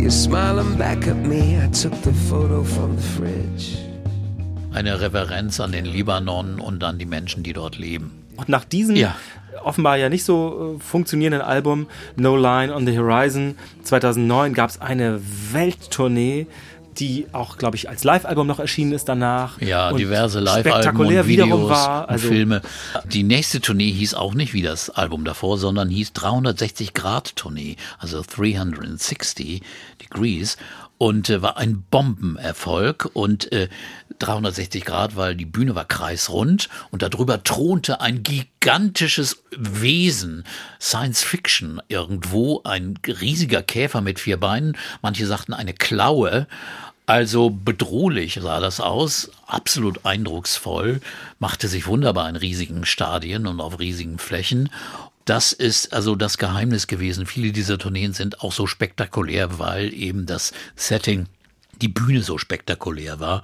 [0.00, 1.58] You're smiling back at me.
[1.58, 3.78] I took the photo from the fridge.
[4.72, 8.24] Eine Reverenz an den Libanon und an die Menschen, die dort leben.
[8.36, 9.16] Und nach diesem Ja.
[9.64, 11.86] Offenbar ja nicht so äh, funktionierenden Album
[12.16, 15.20] No Line on the Horizon 2009 gab es eine
[15.52, 16.46] Welttournee,
[16.98, 19.60] die auch, glaube ich, als Live-Album noch erschienen ist danach.
[19.60, 22.08] Ja, diverse Live-Alben und Videos war.
[22.08, 22.62] Also und Filme.
[23.04, 27.76] Die nächste Tournee hieß auch nicht wie das Album davor, sondern hieß 360 Grad Tournee,
[27.98, 29.62] also 360
[30.02, 30.56] Degrees
[30.98, 33.68] und äh, war ein Bombenerfolg und äh,
[34.18, 40.44] 360 Grad, weil die Bühne war kreisrund und darüber thronte ein gigantisches Wesen,
[40.80, 46.46] Science Fiction irgendwo, ein riesiger Käfer mit vier Beinen, manche sagten eine Klaue.
[47.06, 51.00] Also bedrohlich sah das aus, absolut eindrucksvoll,
[51.38, 54.68] machte sich wunderbar in riesigen Stadien und auf riesigen Flächen.
[55.28, 57.26] Das ist also das Geheimnis gewesen.
[57.26, 61.26] Viele dieser Tourneen sind auch so spektakulär, weil eben das Setting,
[61.82, 63.42] die Bühne so spektakulär war.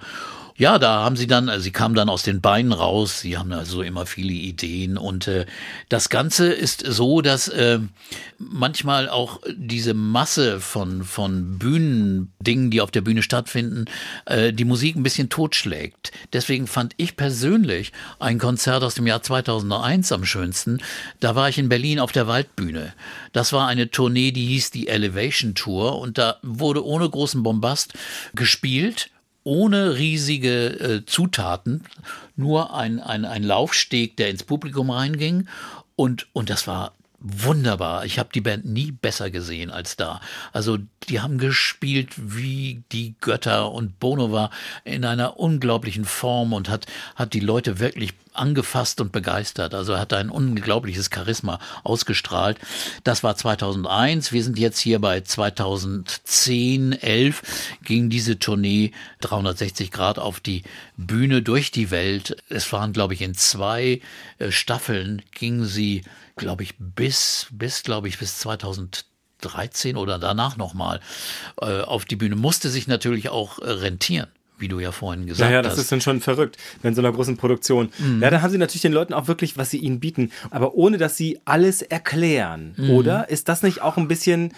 [0.56, 3.52] Ja, da haben sie dann, also sie kamen dann aus den Beinen raus, sie haben
[3.52, 5.46] also immer viele Ideen und äh,
[5.88, 7.80] das Ganze ist so, dass äh,
[8.38, 13.86] manchmal auch diese Masse von, von Bühnendingen, die auf der Bühne stattfinden,
[14.26, 16.12] äh, die Musik ein bisschen totschlägt.
[16.32, 17.90] Deswegen fand ich persönlich
[18.20, 20.78] ein Konzert aus dem Jahr 2001 am schönsten.
[21.18, 22.92] Da war ich in Berlin auf der Waldbühne.
[23.32, 27.94] Das war eine Tournee, die hieß die Elevation Tour und da wurde ohne großen Bombast
[28.34, 29.10] gespielt
[29.44, 31.84] ohne riesige äh, Zutaten,
[32.34, 35.46] nur ein, ein, ein Laufsteg, der ins Publikum reinging.
[35.96, 36.92] Und, und das war
[37.26, 38.04] wunderbar.
[38.04, 40.20] Ich habe die Band nie besser gesehen als da.
[40.52, 44.50] Also die haben gespielt wie die Götter und Bono war
[44.84, 46.84] in einer unglaublichen Form und hat,
[47.16, 49.74] hat die Leute wirklich angefasst und begeistert.
[49.74, 52.58] Also hat ein unglaubliches Charisma ausgestrahlt.
[53.04, 54.32] Das war 2001.
[54.32, 57.42] Wir sind jetzt hier bei 2010, 11
[57.84, 60.62] ging diese Tournee 360 Grad auf die
[60.98, 62.36] Bühne durch die Welt.
[62.50, 64.02] Es waren, glaube ich, in zwei
[64.38, 66.02] äh, Staffeln ging sie,
[66.36, 71.00] glaube ich, bis, bis, glaube ich, bis 2013 oder danach nochmal
[71.60, 72.36] äh, auf die Bühne.
[72.36, 75.80] Musste sich natürlich auch äh, rentieren wie du ja vorhin gesagt Ja, ja, das hast.
[75.80, 77.90] ist dann schon verrückt, in so einer großen Produktion.
[77.98, 78.22] Mhm.
[78.22, 80.96] Ja, da haben sie natürlich den Leuten auch wirklich, was sie ihnen bieten, aber ohne,
[80.96, 82.90] dass sie alles erklären, Mhm.
[82.90, 83.28] oder?
[83.28, 84.52] Ist das nicht auch ein bisschen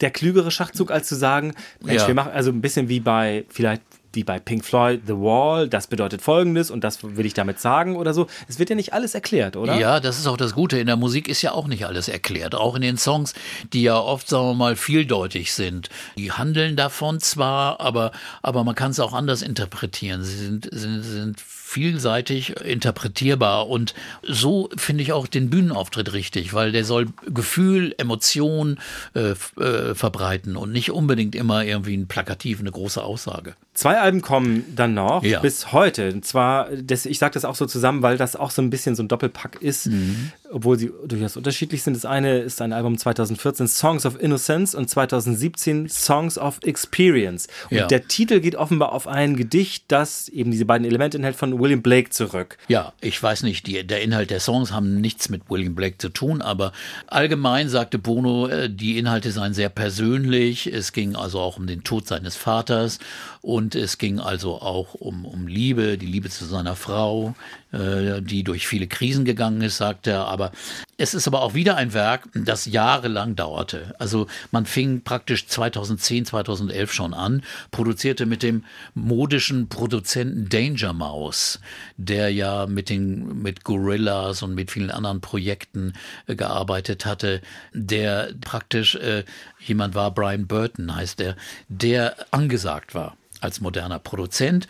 [0.00, 1.52] der klügere Schachzug, als zu sagen,
[1.82, 2.06] Mensch, Ja.
[2.08, 3.82] wir machen also ein bisschen wie bei, vielleicht
[4.16, 7.94] wie bei Pink Floyd, The Wall, das bedeutet folgendes und das will ich damit sagen
[7.94, 8.26] oder so.
[8.48, 9.78] Es wird ja nicht alles erklärt, oder?
[9.78, 10.78] Ja, das ist auch das Gute.
[10.78, 12.54] In der Musik ist ja auch nicht alles erklärt.
[12.54, 13.34] Auch in den Songs,
[13.72, 15.88] die ja oft, sagen wir mal, vieldeutig sind.
[16.16, 18.10] Die handeln davon zwar, aber,
[18.42, 20.24] aber man kann es auch anders interpretieren.
[20.24, 23.92] Sie sind, sind, sind vielseitig interpretierbar und
[24.22, 28.78] so finde ich auch den Bühnenauftritt richtig, weil der soll Gefühl, Emotion
[29.14, 33.56] äh, äh, verbreiten und nicht unbedingt immer irgendwie ein plakativ, eine große Aussage.
[33.76, 35.40] Zwei Alben kommen dann noch Ja.
[35.40, 36.08] bis heute.
[36.10, 38.94] Und zwar, das, ich sage das auch so zusammen, weil das auch so ein bisschen
[38.96, 40.32] so ein Doppelpack ist, Mhm.
[40.50, 41.94] obwohl sie durchaus unterschiedlich sind.
[41.94, 47.48] Das eine ist ein Album 2014, Songs of Innocence, und 2017 Songs of Experience.
[47.70, 47.86] Und Ja.
[47.86, 51.82] der Titel geht offenbar auf ein Gedicht, das eben diese beiden Elemente enthält, von William
[51.82, 52.56] Blake zurück.
[52.68, 56.08] Ja, ich weiß nicht, die, der Inhalt der Songs haben nichts mit William Blake zu
[56.08, 56.72] tun, aber
[57.08, 60.66] allgemein sagte Bono, äh, die Inhalte seien sehr persönlich.
[60.72, 62.98] Es ging also auch um den Tod seines Vaters
[63.46, 67.36] und es ging also auch um, um Liebe, die Liebe zu seiner Frau,
[67.72, 70.26] die durch viele Krisen gegangen ist, sagt er.
[70.26, 70.52] Aber
[70.98, 73.94] es ist aber auch wieder ein Werk, das jahrelang dauerte.
[73.98, 78.64] Also man fing praktisch 2010, 2011 schon an, produzierte mit dem
[78.94, 81.60] modischen Produzenten Danger Mouse,
[81.96, 85.92] der ja mit den mit Gorillas und mit vielen anderen Projekten
[86.26, 87.42] äh, gearbeitet hatte,
[87.72, 89.24] der praktisch äh,
[89.60, 91.36] jemand war, Brian Burton heißt er,
[91.68, 94.66] der angesagt war als moderner Produzent.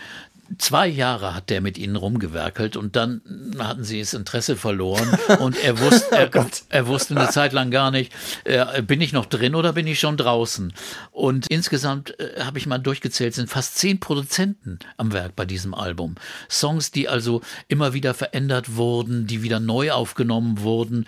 [0.59, 3.21] Zwei Jahre hat der mit ihnen rumgewerkelt und dann
[3.59, 5.09] hatten sie das Interesse verloren
[5.41, 6.31] und er wusste, er,
[6.69, 8.13] er wusste eine Zeit lang gar nicht,
[8.45, 10.73] äh, bin ich noch drin oder bin ich schon draußen?
[11.11, 15.75] Und insgesamt äh, habe ich mal durchgezählt, sind fast zehn Produzenten am Werk bei diesem
[15.75, 16.15] Album.
[16.49, 21.07] Songs, die also immer wieder verändert wurden, die wieder neu aufgenommen wurden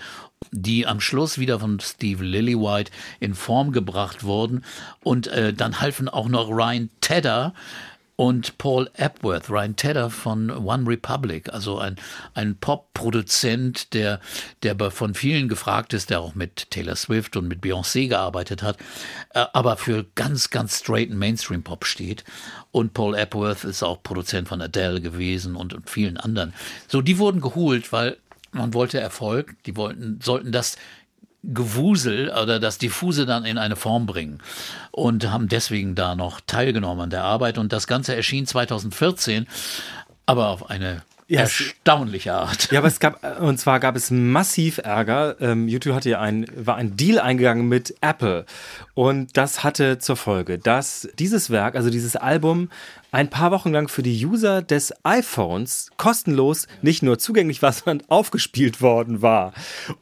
[0.50, 4.64] die am Schluss wieder von Steve Lillywhite in Form gebracht wurden.
[5.02, 7.54] Und äh, dann halfen auch noch Ryan Tedder
[8.18, 11.94] und Paul Epworth, Ryan Tedder von One Republic, also ein,
[12.34, 14.18] ein Pop-Produzent, der,
[14.64, 18.76] der von vielen gefragt ist, der auch mit Taylor Swift und mit Beyoncé gearbeitet hat,
[19.34, 22.24] äh, aber für ganz, ganz straighten Mainstream-Pop steht.
[22.72, 26.54] Und Paul Epworth ist auch Produzent von Adele gewesen und, und vielen anderen.
[26.88, 28.16] So, die wurden geholt, weil
[28.50, 30.76] man wollte Erfolg, die wollten, sollten das
[31.44, 34.38] Gewusel oder das Diffuse dann in eine Form bringen
[34.90, 39.46] und haben deswegen da noch teilgenommen an der Arbeit und das Ganze erschien 2014,
[40.26, 42.72] aber auf eine Ja, erstaunliche Art.
[42.72, 45.36] Ja, aber es gab, und zwar gab es massiv Ärger.
[45.40, 48.44] Ähm, YouTube hatte ja ein, war ein Deal eingegangen mit Apple.
[48.94, 52.70] Und das hatte zur Folge, dass dieses Werk, also dieses Album,
[53.10, 58.06] ein paar Wochen lang für die User des iPhones kostenlos nicht nur zugänglich war, sondern
[58.08, 59.52] aufgespielt worden war.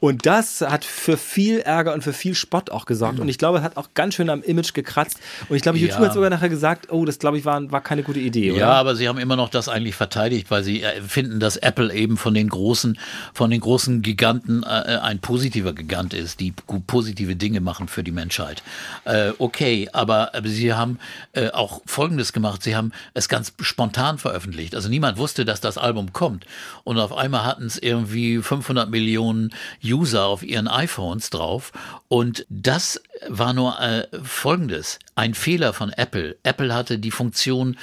[0.00, 3.20] Und das hat für viel Ärger und für viel Spott auch gesorgt.
[3.20, 5.18] Und ich glaube, es hat auch ganz schön am Image gekratzt.
[5.48, 6.06] Und ich glaube, YouTube Ja.
[6.06, 8.60] hat sogar nachher gesagt, oh, das glaube ich war, war keine gute Idee, oder?
[8.60, 11.94] Ja, aber sie haben immer noch das eigentlich verteidigt, weil sie äh, finden, dass Apple
[11.94, 12.98] eben von den großen,
[13.34, 16.52] von den großen Giganten äh, ein positiver Gigant ist, die
[16.86, 18.62] positive Dinge machen für die Menschheit.
[19.04, 20.98] Äh, okay, aber, aber sie haben
[21.34, 24.74] äh, auch Folgendes gemacht: Sie haben es ganz spontan veröffentlicht.
[24.74, 26.46] Also niemand wusste, dass das Album kommt.
[26.84, 29.50] Und auf einmal hatten es irgendwie 500 Millionen
[29.84, 31.72] User auf ihren iPhones drauf.
[32.08, 36.36] Und das war nur äh, Folgendes: Ein Fehler von Apple.
[36.42, 37.76] Apple hatte die Funktion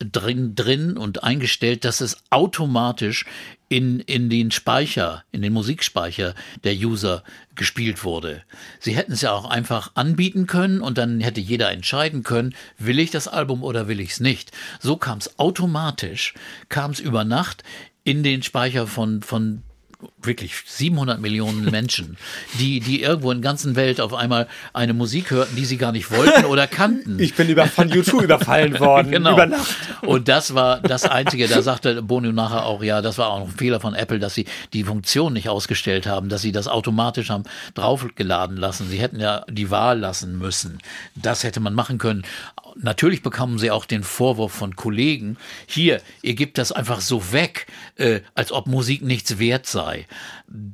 [0.00, 3.26] drin, drin und eingestellt, dass es automatisch
[3.70, 7.22] in, in den Speicher, in den Musikspeicher der User
[7.54, 8.42] gespielt wurde.
[8.80, 12.98] Sie hätten es ja auch einfach anbieten können und dann hätte jeder entscheiden können, will
[12.98, 14.50] ich das Album oder will ich es nicht.
[14.80, 16.34] So kam es automatisch,
[16.68, 17.62] kam es über Nacht
[18.02, 19.62] in den Speicher von, von
[20.22, 22.16] wirklich 700 Millionen Menschen,
[22.58, 25.92] die, die irgendwo in der ganzen Welt auf einmal eine Musik hörten, die sie gar
[25.92, 27.18] nicht wollten oder kannten.
[27.18, 29.10] Ich bin über, von YouTube überfallen worden.
[29.20, 29.32] Genau.
[29.32, 29.76] Über Nacht.
[30.02, 33.48] Und das war das Einzige, da sagte Bono nachher auch, ja, das war auch noch
[33.48, 37.28] ein Fehler von Apple, dass sie die Funktion nicht ausgestellt haben, dass sie das automatisch
[37.30, 37.44] haben
[37.74, 38.88] draufgeladen lassen.
[38.88, 40.78] Sie hätten ja die Wahl lassen müssen.
[41.16, 42.22] Das hätte man machen können.
[42.76, 45.36] Natürlich bekamen sie auch den Vorwurf von Kollegen,
[45.66, 49.89] hier, ihr gebt das einfach so weg, äh, als ob Musik nichts wert sei.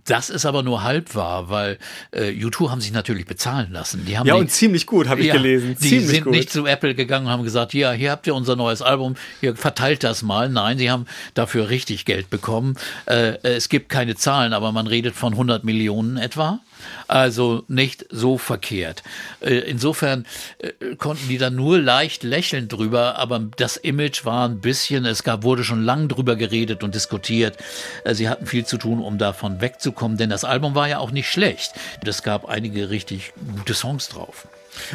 [0.05, 1.79] Das ist aber nur halb wahr, weil
[2.13, 4.05] äh, U2 haben sich natürlich bezahlen lassen.
[4.07, 5.77] Die haben Ja, die- und ziemlich gut, habe ich ja, gelesen.
[5.81, 6.33] Die ziemlich sind gut.
[6.33, 9.55] nicht zu Apple gegangen und haben gesagt, ja, hier habt ihr unser neues Album, hier
[9.57, 10.49] verteilt das mal.
[10.49, 12.77] Nein, sie haben dafür richtig Geld bekommen.
[13.07, 16.61] Äh, es gibt keine Zahlen, aber man redet von 100 Millionen etwa.
[17.09, 19.03] Also nicht so verkehrt.
[19.41, 20.27] Äh, insofern
[20.59, 25.23] äh, konnten die dann nur leicht lächeln drüber, aber das Image war ein bisschen, es
[25.23, 27.57] gab, wurde schon lang drüber geredet und diskutiert.
[28.05, 31.11] Äh, sie hatten viel zu tun, um davon wegzukommen, denn das Album war ja auch
[31.11, 31.73] nicht schlecht.
[32.05, 34.47] Es gab einige richtig gute Songs drauf.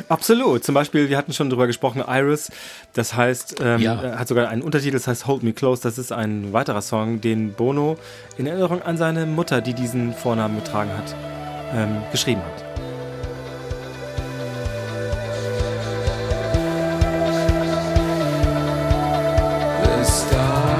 [0.09, 0.63] Absolut.
[0.63, 2.51] Zum Beispiel, wir hatten schon drüber gesprochen, Iris.
[2.93, 4.17] Das heißt, ähm, Ja.
[4.19, 5.81] hat sogar einen Untertitel, das heißt Hold Me Close.
[5.81, 7.97] Das ist ein weiterer Song, den Bono
[8.37, 11.15] in Erinnerung an seine Mutter, die diesen Vornamen getragen hat,
[11.73, 12.63] ähm, geschrieben hat.
[19.83, 20.77] The star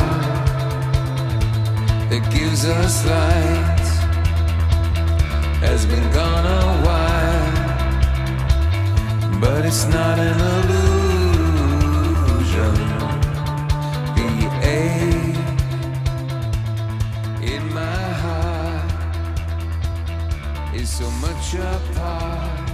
[2.10, 3.82] that gives us light
[5.62, 7.54] has been gone a while,
[9.40, 10.81] but it's not an illusion.
[20.86, 22.70] So much a part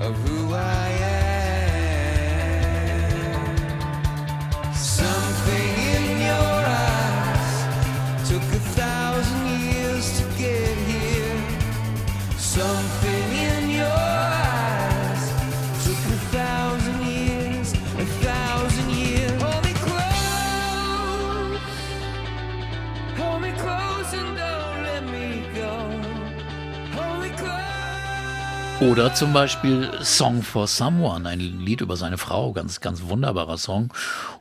[0.00, 1.13] of who I am.
[28.90, 33.92] Oder zum Beispiel Song for Someone, ein Lied über seine Frau, ganz, ganz wunderbarer Song.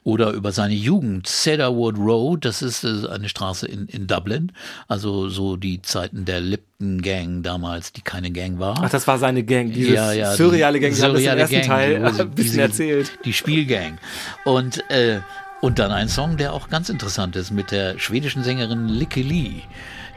[0.03, 4.51] Oder über seine Jugend, Cedarwood Road, das ist äh, eine Straße in, in Dublin.
[4.89, 8.75] Also so die Zeiten der Lipton Gang damals, die keine Gang war.
[8.83, 11.39] Ach, das war seine Gang, diese Ja, ja, surreale Gang, die haben das im surreale
[11.41, 13.11] ersten Gang, Teil ein bisschen diese- erzählt.
[13.23, 13.97] Die Spielgang.
[14.43, 15.21] Und, äh,
[15.61, 19.61] und dann ein Song, der auch ganz interessant ist, mit der schwedischen Sängerin Licky Lee.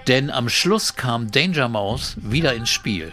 [0.08, 3.12] Denn am Schluss kam Danger Mouse wieder ins Spiel.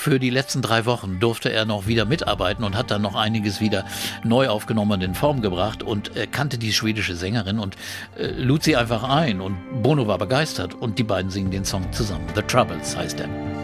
[0.00, 3.60] Für die letzten drei Wochen durfte er noch wieder mitarbeiten und hat dann noch einiges
[3.60, 3.84] wieder
[4.24, 7.76] neu aufgenommen und in Form gebracht und er kannte die schwedische Sängerin und
[8.16, 11.92] äh, lud sie einfach ein und Bono war begeistert und die beiden singen den Song
[11.92, 12.24] zusammen.
[12.34, 13.59] The Troubles heißt er.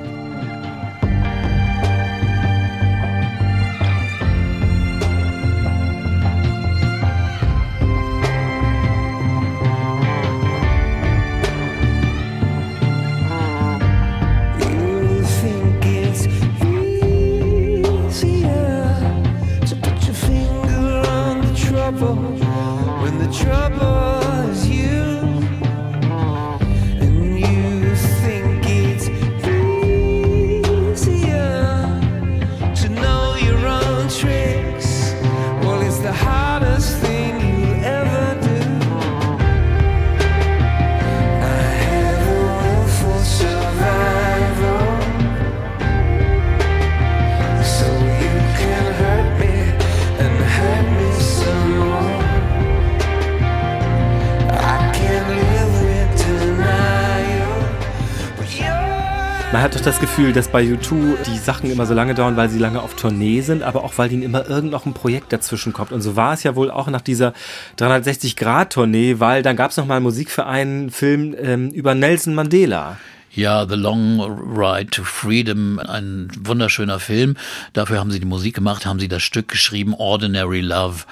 [60.37, 63.63] Dass bei U2 die Sachen immer so lange dauern, weil sie lange auf Tournee sind,
[63.63, 65.93] aber auch weil ihnen immer irgend Projekt dazwischen kommt.
[65.93, 67.33] Und so war es ja wohl auch nach dieser
[67.79, 72.99] 360-Grad-Tournee, weil dann gab es noch mal Musik für einen Film ähm, über Nelson Mandela.
[73.33, 77.37] Ja, The Long Ride to Freedom, ein wunderschöner Film.
[77.73, 81.05] Dafür haben sie die Musik gemacht, haben sie das Stück geschrieben, Ordinary Love.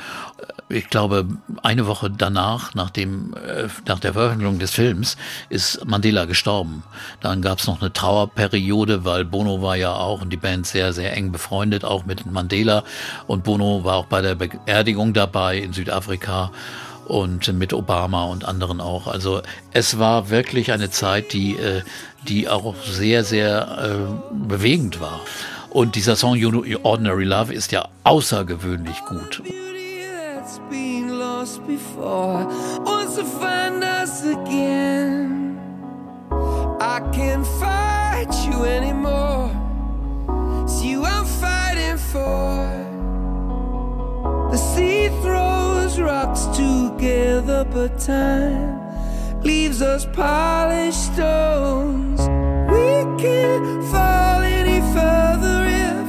[0.71, 1.27] Ich glaube,
[1.63, 5.17] eine Woche danach, nach, dem, äh, nach der Veröffentlichung des Films,
[5.51, 6.83] ist Mandela gestorben.
[7.21, 10.95] Dann gab es noch eine Trauerperiode, weil Bono war ja auch und die Band sehr,
[10.95, 12.83] sehr eng befreundet, auch mit Mandela.
[13.27, 16.51] Und Bono war auch bei der Beerdigung dabei in Südafrika
[17.07, 19.07] und mit Obama und anderen auch.
[19.07, 19.43] Also
[19.73, 21.83] es war wirklich eine Zeit, die, äh,
[22.27, 25.21] die auch sehr, sehr äh, bewegend war.
[25.69, 26.39] Und dieser Song
[26.83, 29.43] Ordinary Love ist ja außergewöhnlich gut.
[30.71, 32.45] Been lost before
[32.85, 35.59] wants to find us again.
[36.81, 39.51] I can't fight you anymore.
[40.65, 42.85] It's you I'm fighting for.
[44.51, 48.81] The sea throws rocks together, but time
[49.43, 52.21] leaves us polished stones.
[52.71, 52.87] We
[53.23, 55.59] can't fall any further
[55.89, 56.07] if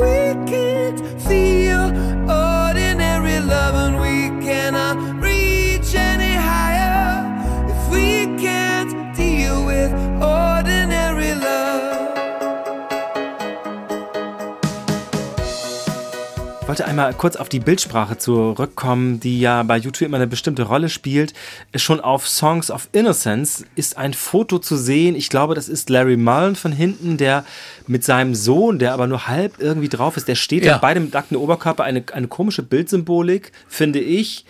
[0.00, 1.84] we can't feel
[2.30, 3.74] ordinary love,
[16.70, 20.88] wollte einmal kurz auf die Bildsprache zurückkommen, die ja bei YouTube immer eine bestimmte Rolle
[20.88, 21.34] spielt.
[21.74, 25.16] Schon auf Songs of Innocence ist ein Foto zu sehen.
[25.16, 27.44] Ich glaube, das ist Larry Mullen von hinten, der
[27.88, 30.74] mit seinem Sohn, der aber nur halb irgendwie drauf ist, der steht Ja.
[30.74, 30.78] ja.
[30.78, 31.82] beide mit nacktem Oberkörper.
[31.82, 34.44] Eine, eine komische Bildsymbolik, finde ich.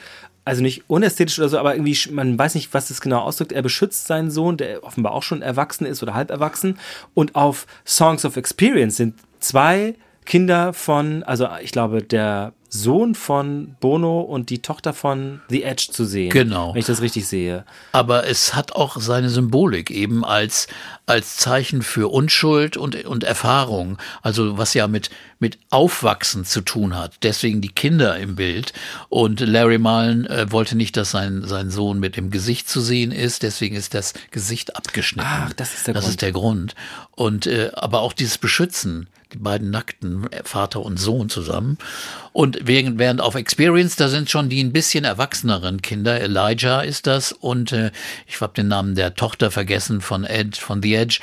[0.45, 3.53] Also nicht unästhetisch oder so, aber irgendwie, man weiß nicht, was das genau ausdrückt.
[3.53, 6.79] Er beschützt seinen Sohn, der offenbar auch schon erwachsen ist oder halb erwachsen.
[7.15, 9.95] Und auf Songs of Experience sind zwei
[10.31, 15.89] Kinder von, also ich glaube, der Sohn von Bono und die Tochter von The Edge
[15.91, 16.31] zu sehen.
[16.31, 16.73] Genau.
[16.73, 17.65] Wenn ich das richtig sehe.
[17.91, 20.69] Aber es hat auch seine Symbolik eben als,
[21.05, 23.99] als Zeichen für Unschuld und, und Erfahrung.
[24.23, 27.15] Also was ja mit, mit Aufwachsen zu tun hat.
[27.25, 28.73] Deswegen die Kinder im Bild.
[29.09, 33.11] Und Larry Mullen äh, wollte nicht, dass sein, sein Sohn mit dem Gesicht zu sehen
[33.11, 33.43] ist.
[33.43, 35.29] Deswegen ist das Gesicht abgeschnitten.
[35.29, 36.11] Ach, das ist der das Grund.
[36.13, 36.75] ist der Grund.
[37.17, 41.79] Und äh, aber auch dieses Beschützen, die beiden nackten Vater und Sohn zusammen.
[42.33, 46.21] Und während, während auf Experience, da sind schon die ein bisschen erwachseneren Kinder.
[46.21, 47.91] Elijah ist das und äh,
[48.27, 51.21] ich habe den Namen der Tochter vergessen von Ed, von The Edge.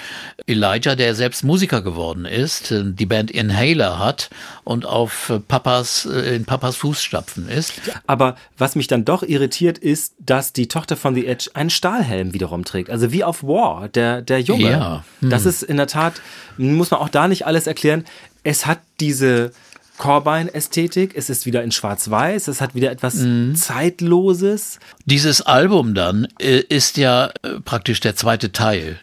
[0.48, 4.30] Elijah, der selbst Musiker geworden ist, äh, die Band Inhaler hat
[4.66, 7.74] und auf äh, Papas, äh, in Papas Fußstapfen ist.
[8.06, 12.34] Aber was mich dann doch irritiert, ist, dass die Tochter von The Edge einen Stahlhelm
[12.34, 12.90] wiederum trägt.
[12.90, 14.72] Also wie auf War, der, der Junge.
[14.72, 15.06] Ja.
[15.22, 15.30] Hm.
[15.30, 16.16] Das ist in der Tat,
[16.58, 18.04] muss man auch da nicht alles erklären.
[18.44, 19.52] Es hat diese
[19.98, 23.56] Corbine-Ästhetik, es ist wieder in Schwarz-Weiß, es hat wieder etwas Mhm.
[23.56, 24.80] Zeitloses.
[25.06, 29.00] Dieses Album dann äh, ist ja äh, praktisch der zweite Teil.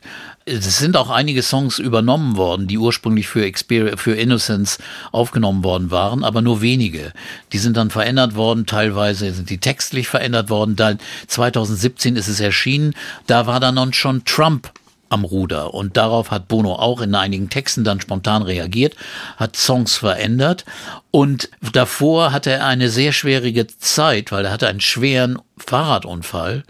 [0.47, 4.79] Es sind auch einige Songs übernommen worden, die ursprünglich für, Exper für Innocence
[5.11, 7.13] aufgenommen worden waren, aber nur wenige.
[7.53, 10.77] Die sind dann verändert worden, teilweise sind die textlich verändert worden.
[10.77, 10.99] Dann
[11.29, 12.95] 2017 ist es erschienen,
[13.27, 14.71] da war dann schon Trump
[15.09, 15.75] am Ruder.
[15.75, 18.97] Und darauf hat Bono auch in einigen Texten dann spontan reagiert,
[19.37, 20.65] hat Songs verändert.
[21.11, 26.65] Und davor hatte er eine sehr schwierige Zeit, weil er hatte einen schweren Fahrradunfall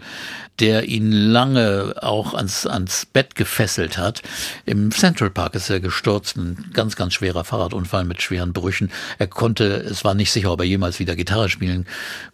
[0.59, 4.21] der ihn lange auch ans, ans Bett gefesselt hat.
[4.65, 8.91] Im Central Park ist er gestürzt, ein ganz, ganz schwerer Fahrradunfall mit schweren Brüchen.
[9.17, 11.85] Er konnte, es war nicht sicher, ob er jemals wieder Gitarre spielen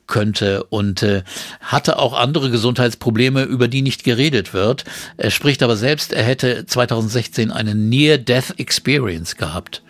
[0.07, 1.23] könnte und äh,
[1.61, 4.83] hatte auch andere Gesundheitsprobleme, über die nicht geredet wird.
[5.17, 9.81] Er spricht aber selbst, er hätte 2016 eine Near-Death Experience gehabt.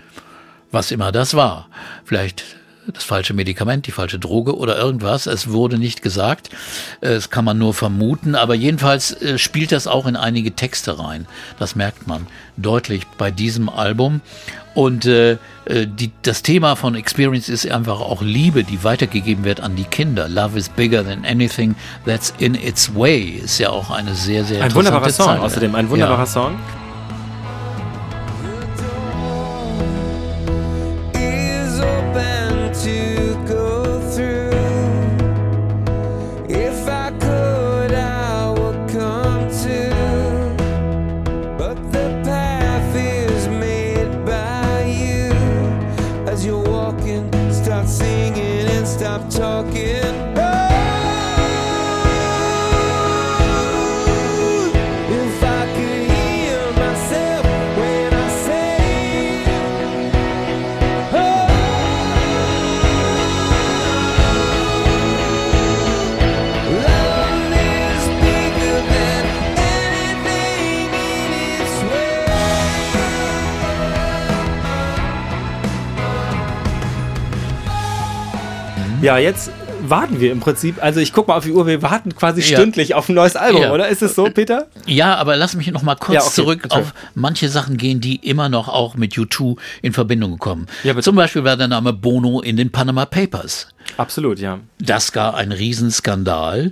[0.72, 1.68] Was immer das war.
[2.06, 2.46] Vielleicht
[2.88, 5.26] das falsche Medikament, die falsche Droge oder irgendwas.
[5.28, 6.50] Es wurde nicht gesagt.
[7.00, 8.36] Es kann man nur vermuten.
[8.36, 11.28] Aber jedenfalls äh, spielt das auch in einige Texte rein.
[11.60, 12.28] Das merkt man
[12.58, 14.22] deutlich bei diesem Album.
[14.74, 15.34] Und äh,
[15.66, 19.84] äh, die, das Thema von Experience ist einfach auch Liebe, die weitergegeben wird an die
[19.84, 20.30] Kinder.
[20.30, 21.76] Love is bigger than anything
[22.06, 25.42] that's in its way ist ja auch eine sehr, sehr Ein wunderbarer interessante Song, Zeile.
[25.46, 26.26] außerdem ein wunderbarer Ja.
[26.26, 26.56] Song.
[79.02, 79.52] Ja, jetzt
[79.82, 80.76] warten wir im Prinzip.
[80.82, 82.58] Also ich guck mal auf die Uhr, wir warten quasi Ja.
[82.58, 83.74] stündlich auf ein neues Album, Ja.
[83.74, 83.88] oder?
[83.90, 84.68] Ist es so, Peter?
[84.86, 86.76] Ja, aber lass mich noch mal kurz Ja, okay, zurück bitte.
[86.76, 90.68] auf manche Sachen gehen, die immer noch auch mit U2 in Verbindung kommen.
[91.02, 93.70] Zum Beispiel war der Name Bono in den Panama Papers.
[93.98, 94.60] Absolut, ja.
[94.80, 96.72] Das gar ein Riesenskandal.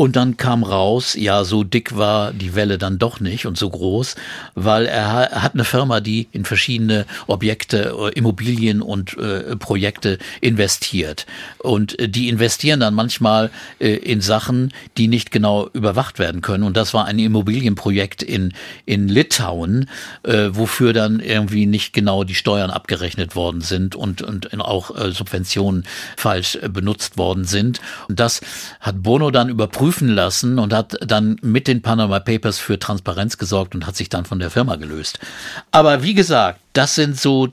[0.00, 3.68] Und dann kam raus, ja, so dick war die Welle dann doch nicht und so
[3.68, 4.14] groß,
[4.54, 10.16] weil er, ha- hat eine Firma, die in verschiedene Objekte, äh, Immobilien und äh, Projekte
[10.40, 11.26] investiert.
[11.58, 16.64] Und äh, die investieren dann manchmal äh, in Sachen, die nicht genau überwacht werden können.
[16.64, 18.54] Und das war ein Immobilienprojekt in,
[18.86, 19.90] in Litauen,
[20.22, 25.10] äh, wofür dann irgendwie nicht genau die Steuern abgerechnet worden sind und, und auch äh,
[25.12, 25.84] Subventionen
[26.16, 27.82] falsch benutzt worden sind.
[28.08, 28.40] Und das
[28.80, 29.50] hat Bono dann
[29.90, 34.08] überprüfen lassen und hat dann mit den Panama Papers für Transparenz gesorgt und hat sich
[34.08, 35.18] dann von der Firma gelöst.
[35.72, 37.50] Aber wie gesagt, das sind so äh,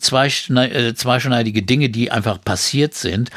[0.94, 3.32] zweischneidige Dinge, die einfach passiert sind.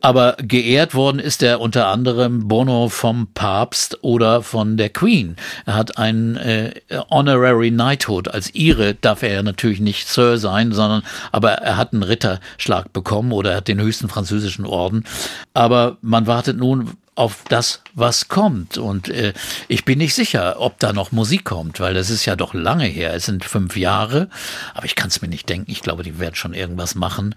[0.00, 5.34] Aber geehrt worden ist er unter anderem Bono vom Papst oder von der Queen.
[5.66, 6.74] Er hat einen äh,
[7.10, 8.28] Honorary Knighthood.
[8.28, 11.02] Als Ire darf er natürlich nicht Sir sein, sondern
[11.32, 15.04] aber er hat einen Ritterschlag bekommen oder er hat den höchsten französischen Orden.
[15.52, 18.76] Aber man wartet nun auf das, was kommt.
[18.76, 19.32] Und äh,
[19.68, 22.86] ich bin nicht sicher, ob da noch Musik kommt, weil das ist ja doch lange
[22.86, 23.14] her.
[23.14, 24.28] Es sind fünf Jahre,
[24.74, 25.70] aber ich kann es mir nicht denken.
[25.70, 27.34] Ich glaube, die werden schon irgendwas machen.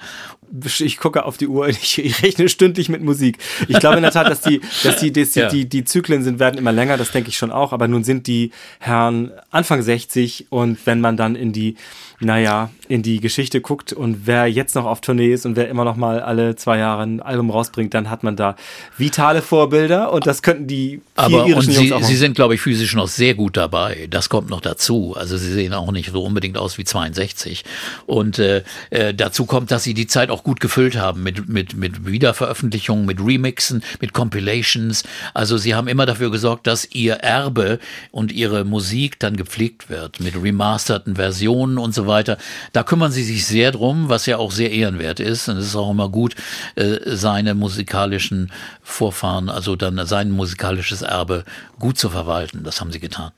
[0.80, 3.38] Ich gucke auf die Uhr, ich, ich rechne stündlich mit Musik.
[3.68, 5.50] Ich glaube in der Tat, dass die, dass die, dass die, Ja.
[5.50, 8.26] die, die Zyklen sind, werden immer länger, das denke ich schon auch, aber nun sind
[8.28, 11.76] die Herren Anfang 60 und wenn man dann in die,
[12.20, 15.84] naja, in die Geschichte guckt und wer jetzt noch auf Tournee ist und wer immer
[15.84, 18.56] noch mal alle zwei Jahre ein Album rausbringt, dann hat man da
[18.98, 22.16] vitale Vorbilder und das könnten die vier Aber und irischen sie, auch sie machen.
[22.16, 24.08] sind, glaube ich, physisch noch sehr gut dabei.
[24.10, 25.16] Das kommt noch dazu.
[25.16, 27.64] Also sie sehen auch nicht so unbedingt aus wie 62.
[28.08, 31.76] Und äh, äh, dazu kommt, dass sie die Zeit auch gut gefüllt haben mit, mit,
[31.76, 35.04] mit Wiederveröffentlichungen, mit Remixen, mit Compilations.
[35.36, 37.78] Also sie haben immer dafür gesorgt, dass ihr Erbe
[38.10, 42.38] und ihre Musik dann gepflegt wird mit remasterten Versionen und so weiter.
[42.74, 45.48] Da kümmern sie sich sehr drum, was ja auch sehr ehrenwert ist.
[45.50, 46.36] Und es ist auch immer gut,
[46.76, 48.52] äh, seine musikalischen
[48.82, 51.44] Vorfahren, also dann sein musikalisches Erbe
[51.80, 52.64] gut zu verwalten.
[52.64, 53.32] Das haben sie getan.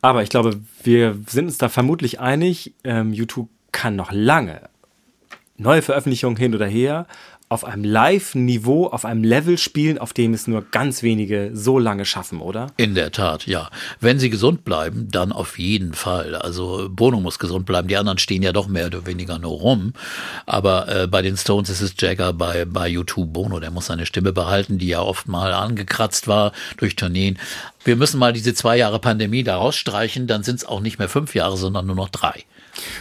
[0.00, 4.60] Aber ich glaube, wir sind uns da vermutlich einig, ähm, YouTube kann noch lange
[5.56, 7.06] neue Veröffentlichungen hin oder her
[7.52, 12.04] auf einem Live-Niveau, auf einem Level spielen, auf dem es nur ganz wenige so lange
[12.04, 12.68] schaffen, oder?
[12.78, 13.68] In der Tat, ja.
[14.00, 16.34] Wenn sie gesund bleiben, dann auf jeden Fall.
[16.34, 17.88] Also Bono muss gesund bleiben.
[17.88, 19.92] Die anderen stehen ja doch mehr oder weniger nur rum.
[20.46, 23.60] Aber äh, bei den Stones ist es Jagger, bei, bei U2 Bono.
[23.60, 27.38] Der muss seine Stimme behalten, die ja oft mal angekratzt war durch Tourneen.
[27.84, 30.26] Wir müssen mal diese zwei Jahre Pandemie da rausstreichen.
[30.26, 32.44] Dann sind es auch nicht mehr fünf Jahre, sondern nur noch drei.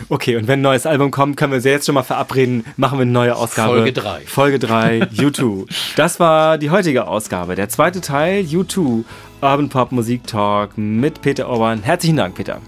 [0.10, 2.98] Okay, und wenn ein neues Album kommt, können wir sie jetzt schon mal verabreden, machen
[2.98, 3.76] wir eine neue Ausgabe.
[3.78, 4.22] Folge drei.
[4.26, 5.66] Folge 3, U2.
[5.96, 7.56] Das war die heutige Ausgabe.
[7.56, 9.04] Der zweite Teil, U2,
[9.42, 11.84] Urban Pop Musik Talk mit Peter Orban.
[11.84, 12.62] Herzlichen Dank, Peter.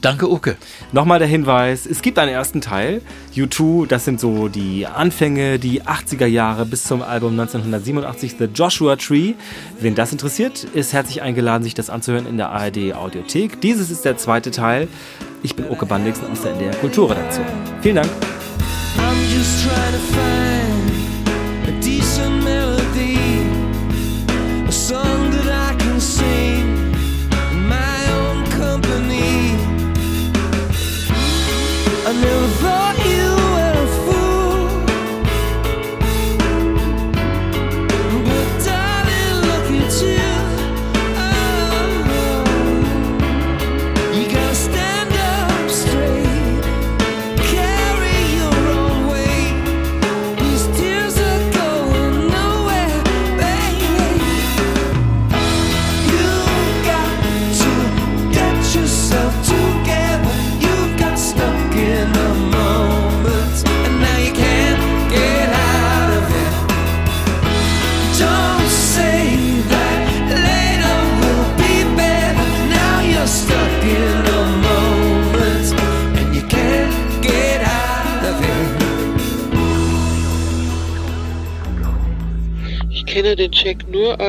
[0.00, 0.56] Danke, Uke.
[0.92, 3.02] Nochmal der Hinweis, es gibt einen ersten Teil.
[3.34, 8.96] U2, das sind so die Anfänge, die 80er Jahre bis zum Album 1987, The Joshua
[8.96, 9.34] Tree.
[9.78, 13.60] Wen das interessiert, ist herzlich eingeladen, sich das anzuhören in der ARD Audiothek.
[13.60, 14.88] Dieses ist der zweite Teil.
[15.42, 17.46] Ich bin Uke Bandixen aus der NDR Kulturredaktion.
[17.82, 18.08] Vielen Dank.
[18.98, 20.59] I'm just trying to find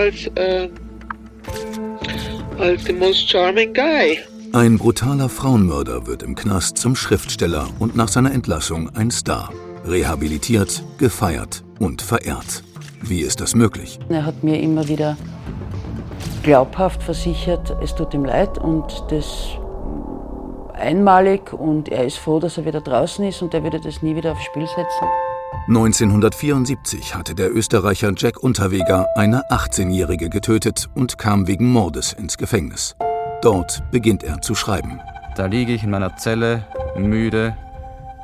[0.01, 0.67] als, äh,
[2.57, 4.17] als the most charming guy.
[4.53, 9.51] Ein brutaler Frauenmörder wird im Knast zum Schriftsteller und nach seiner Entlassung ein Star.
[9.85, 12.63] Rehabilitiert, gefeiert und verehrt.
[13.01, 13.99] Wie ist das möglich?
[14.09, 15.17] Er hat mir immer wieder
[16.43, 19.57] glaubhaft versichert, es tut ihm leid und das
[20.73, 24.15] einmalig und er ist froh, dass er wieder draußen ist und er würde das nie
[24.15, 25.07] wieder aufs Spiel setzen.
[25.67, 32.95] 1974 hatte der Österreicher Jack Unterweger eine 18-Jährige getötet und kam wegen Mordes ins Gefängnis.
[33.43, 34.99] Dort beginnt er zu schreiben.
[35.35, 36.65] Da liege ich in meiner Zelle,
[36.97, 37.55] müde,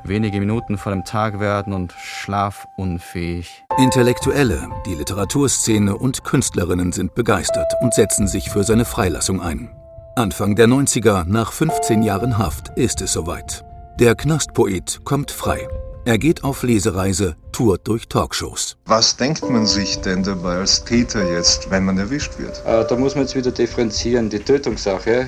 [0.04, 3.66] wenige Minuten vor dem Tag werden und schlafunfähig.
[3.78, 9.70] Intellektuelle, die Literaturszene und Künstlerinnen sind begeistert und setzen sich für seine Freilassung ein.
[10.16, 13.64] Anfang der 90er, nach 15 Jahren Haft, ist es soweit.
[14.00, 15.68] Der Knastpoet kommt frei.
[16.08, 18.78] Er geht auf Lesereise, tourt durch Talkshows.
[18.86, 22.64] Was denkt man sich denn dabei als Täter jetzt, wenn man erwischt wird?
[22.66, 24.30] Äh, da muss man jetzt wieder differenzieren.
[24.30, 25.28] Die Tötungssache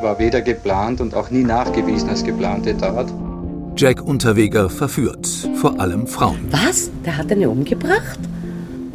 [0.00, 3.12] war weder geplant und auch nie nachgewiesen als geplante Tat.
[3.74, 5.26] Jack Unterweger verführt,
[5.56, 6.46] vor allem Frauen.
[6.52, 6.92] Was?
[7.04, 8.20] Der hat eine umgebracht?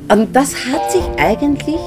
[0.07, 1.81] Und das hat sich eigentlich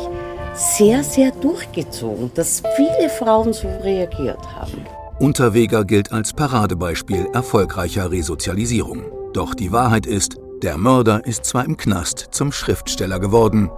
[0.53, 4.85] sehr, sehr durchgezogen, dass viele Frauen so reagiert haben.
[5.19, 9.18] Unterweger gilt als Paradebeispiel erfolgreicher Resozialisierung.
[9.33, 13.71] Doch die Wahrheit ist, der Mörder ist zwar im Knast zum Schriftsteller geworden,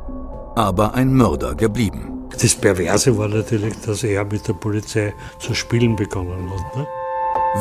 [0.55, 2.29] aber ein Mörder geblieben.
[2.41, 6.77] Das Perverse war natürlich, dass er mit der Polizei zu spielen begonnen hat.
[6.77, 6.87] Ne?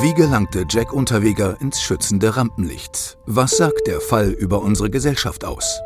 [0.02, 3.18] Wie gelangte Jack Unterweger ins schützende Rampenlicht?
[3.26, 5.82] Was sagt der Fall über unsere Gesellschaft aus?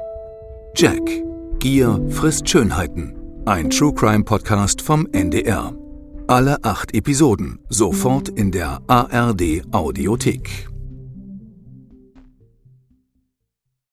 [0.76, 1.02] Jack.
[1.60, 3.16] Gier frisst Schönheiten.
[3.46, 5.74] Ein True Crime Podcast vom NDR.
[6.28, 10.73] Alle acht Episoden sofort in der ARD Audiothek.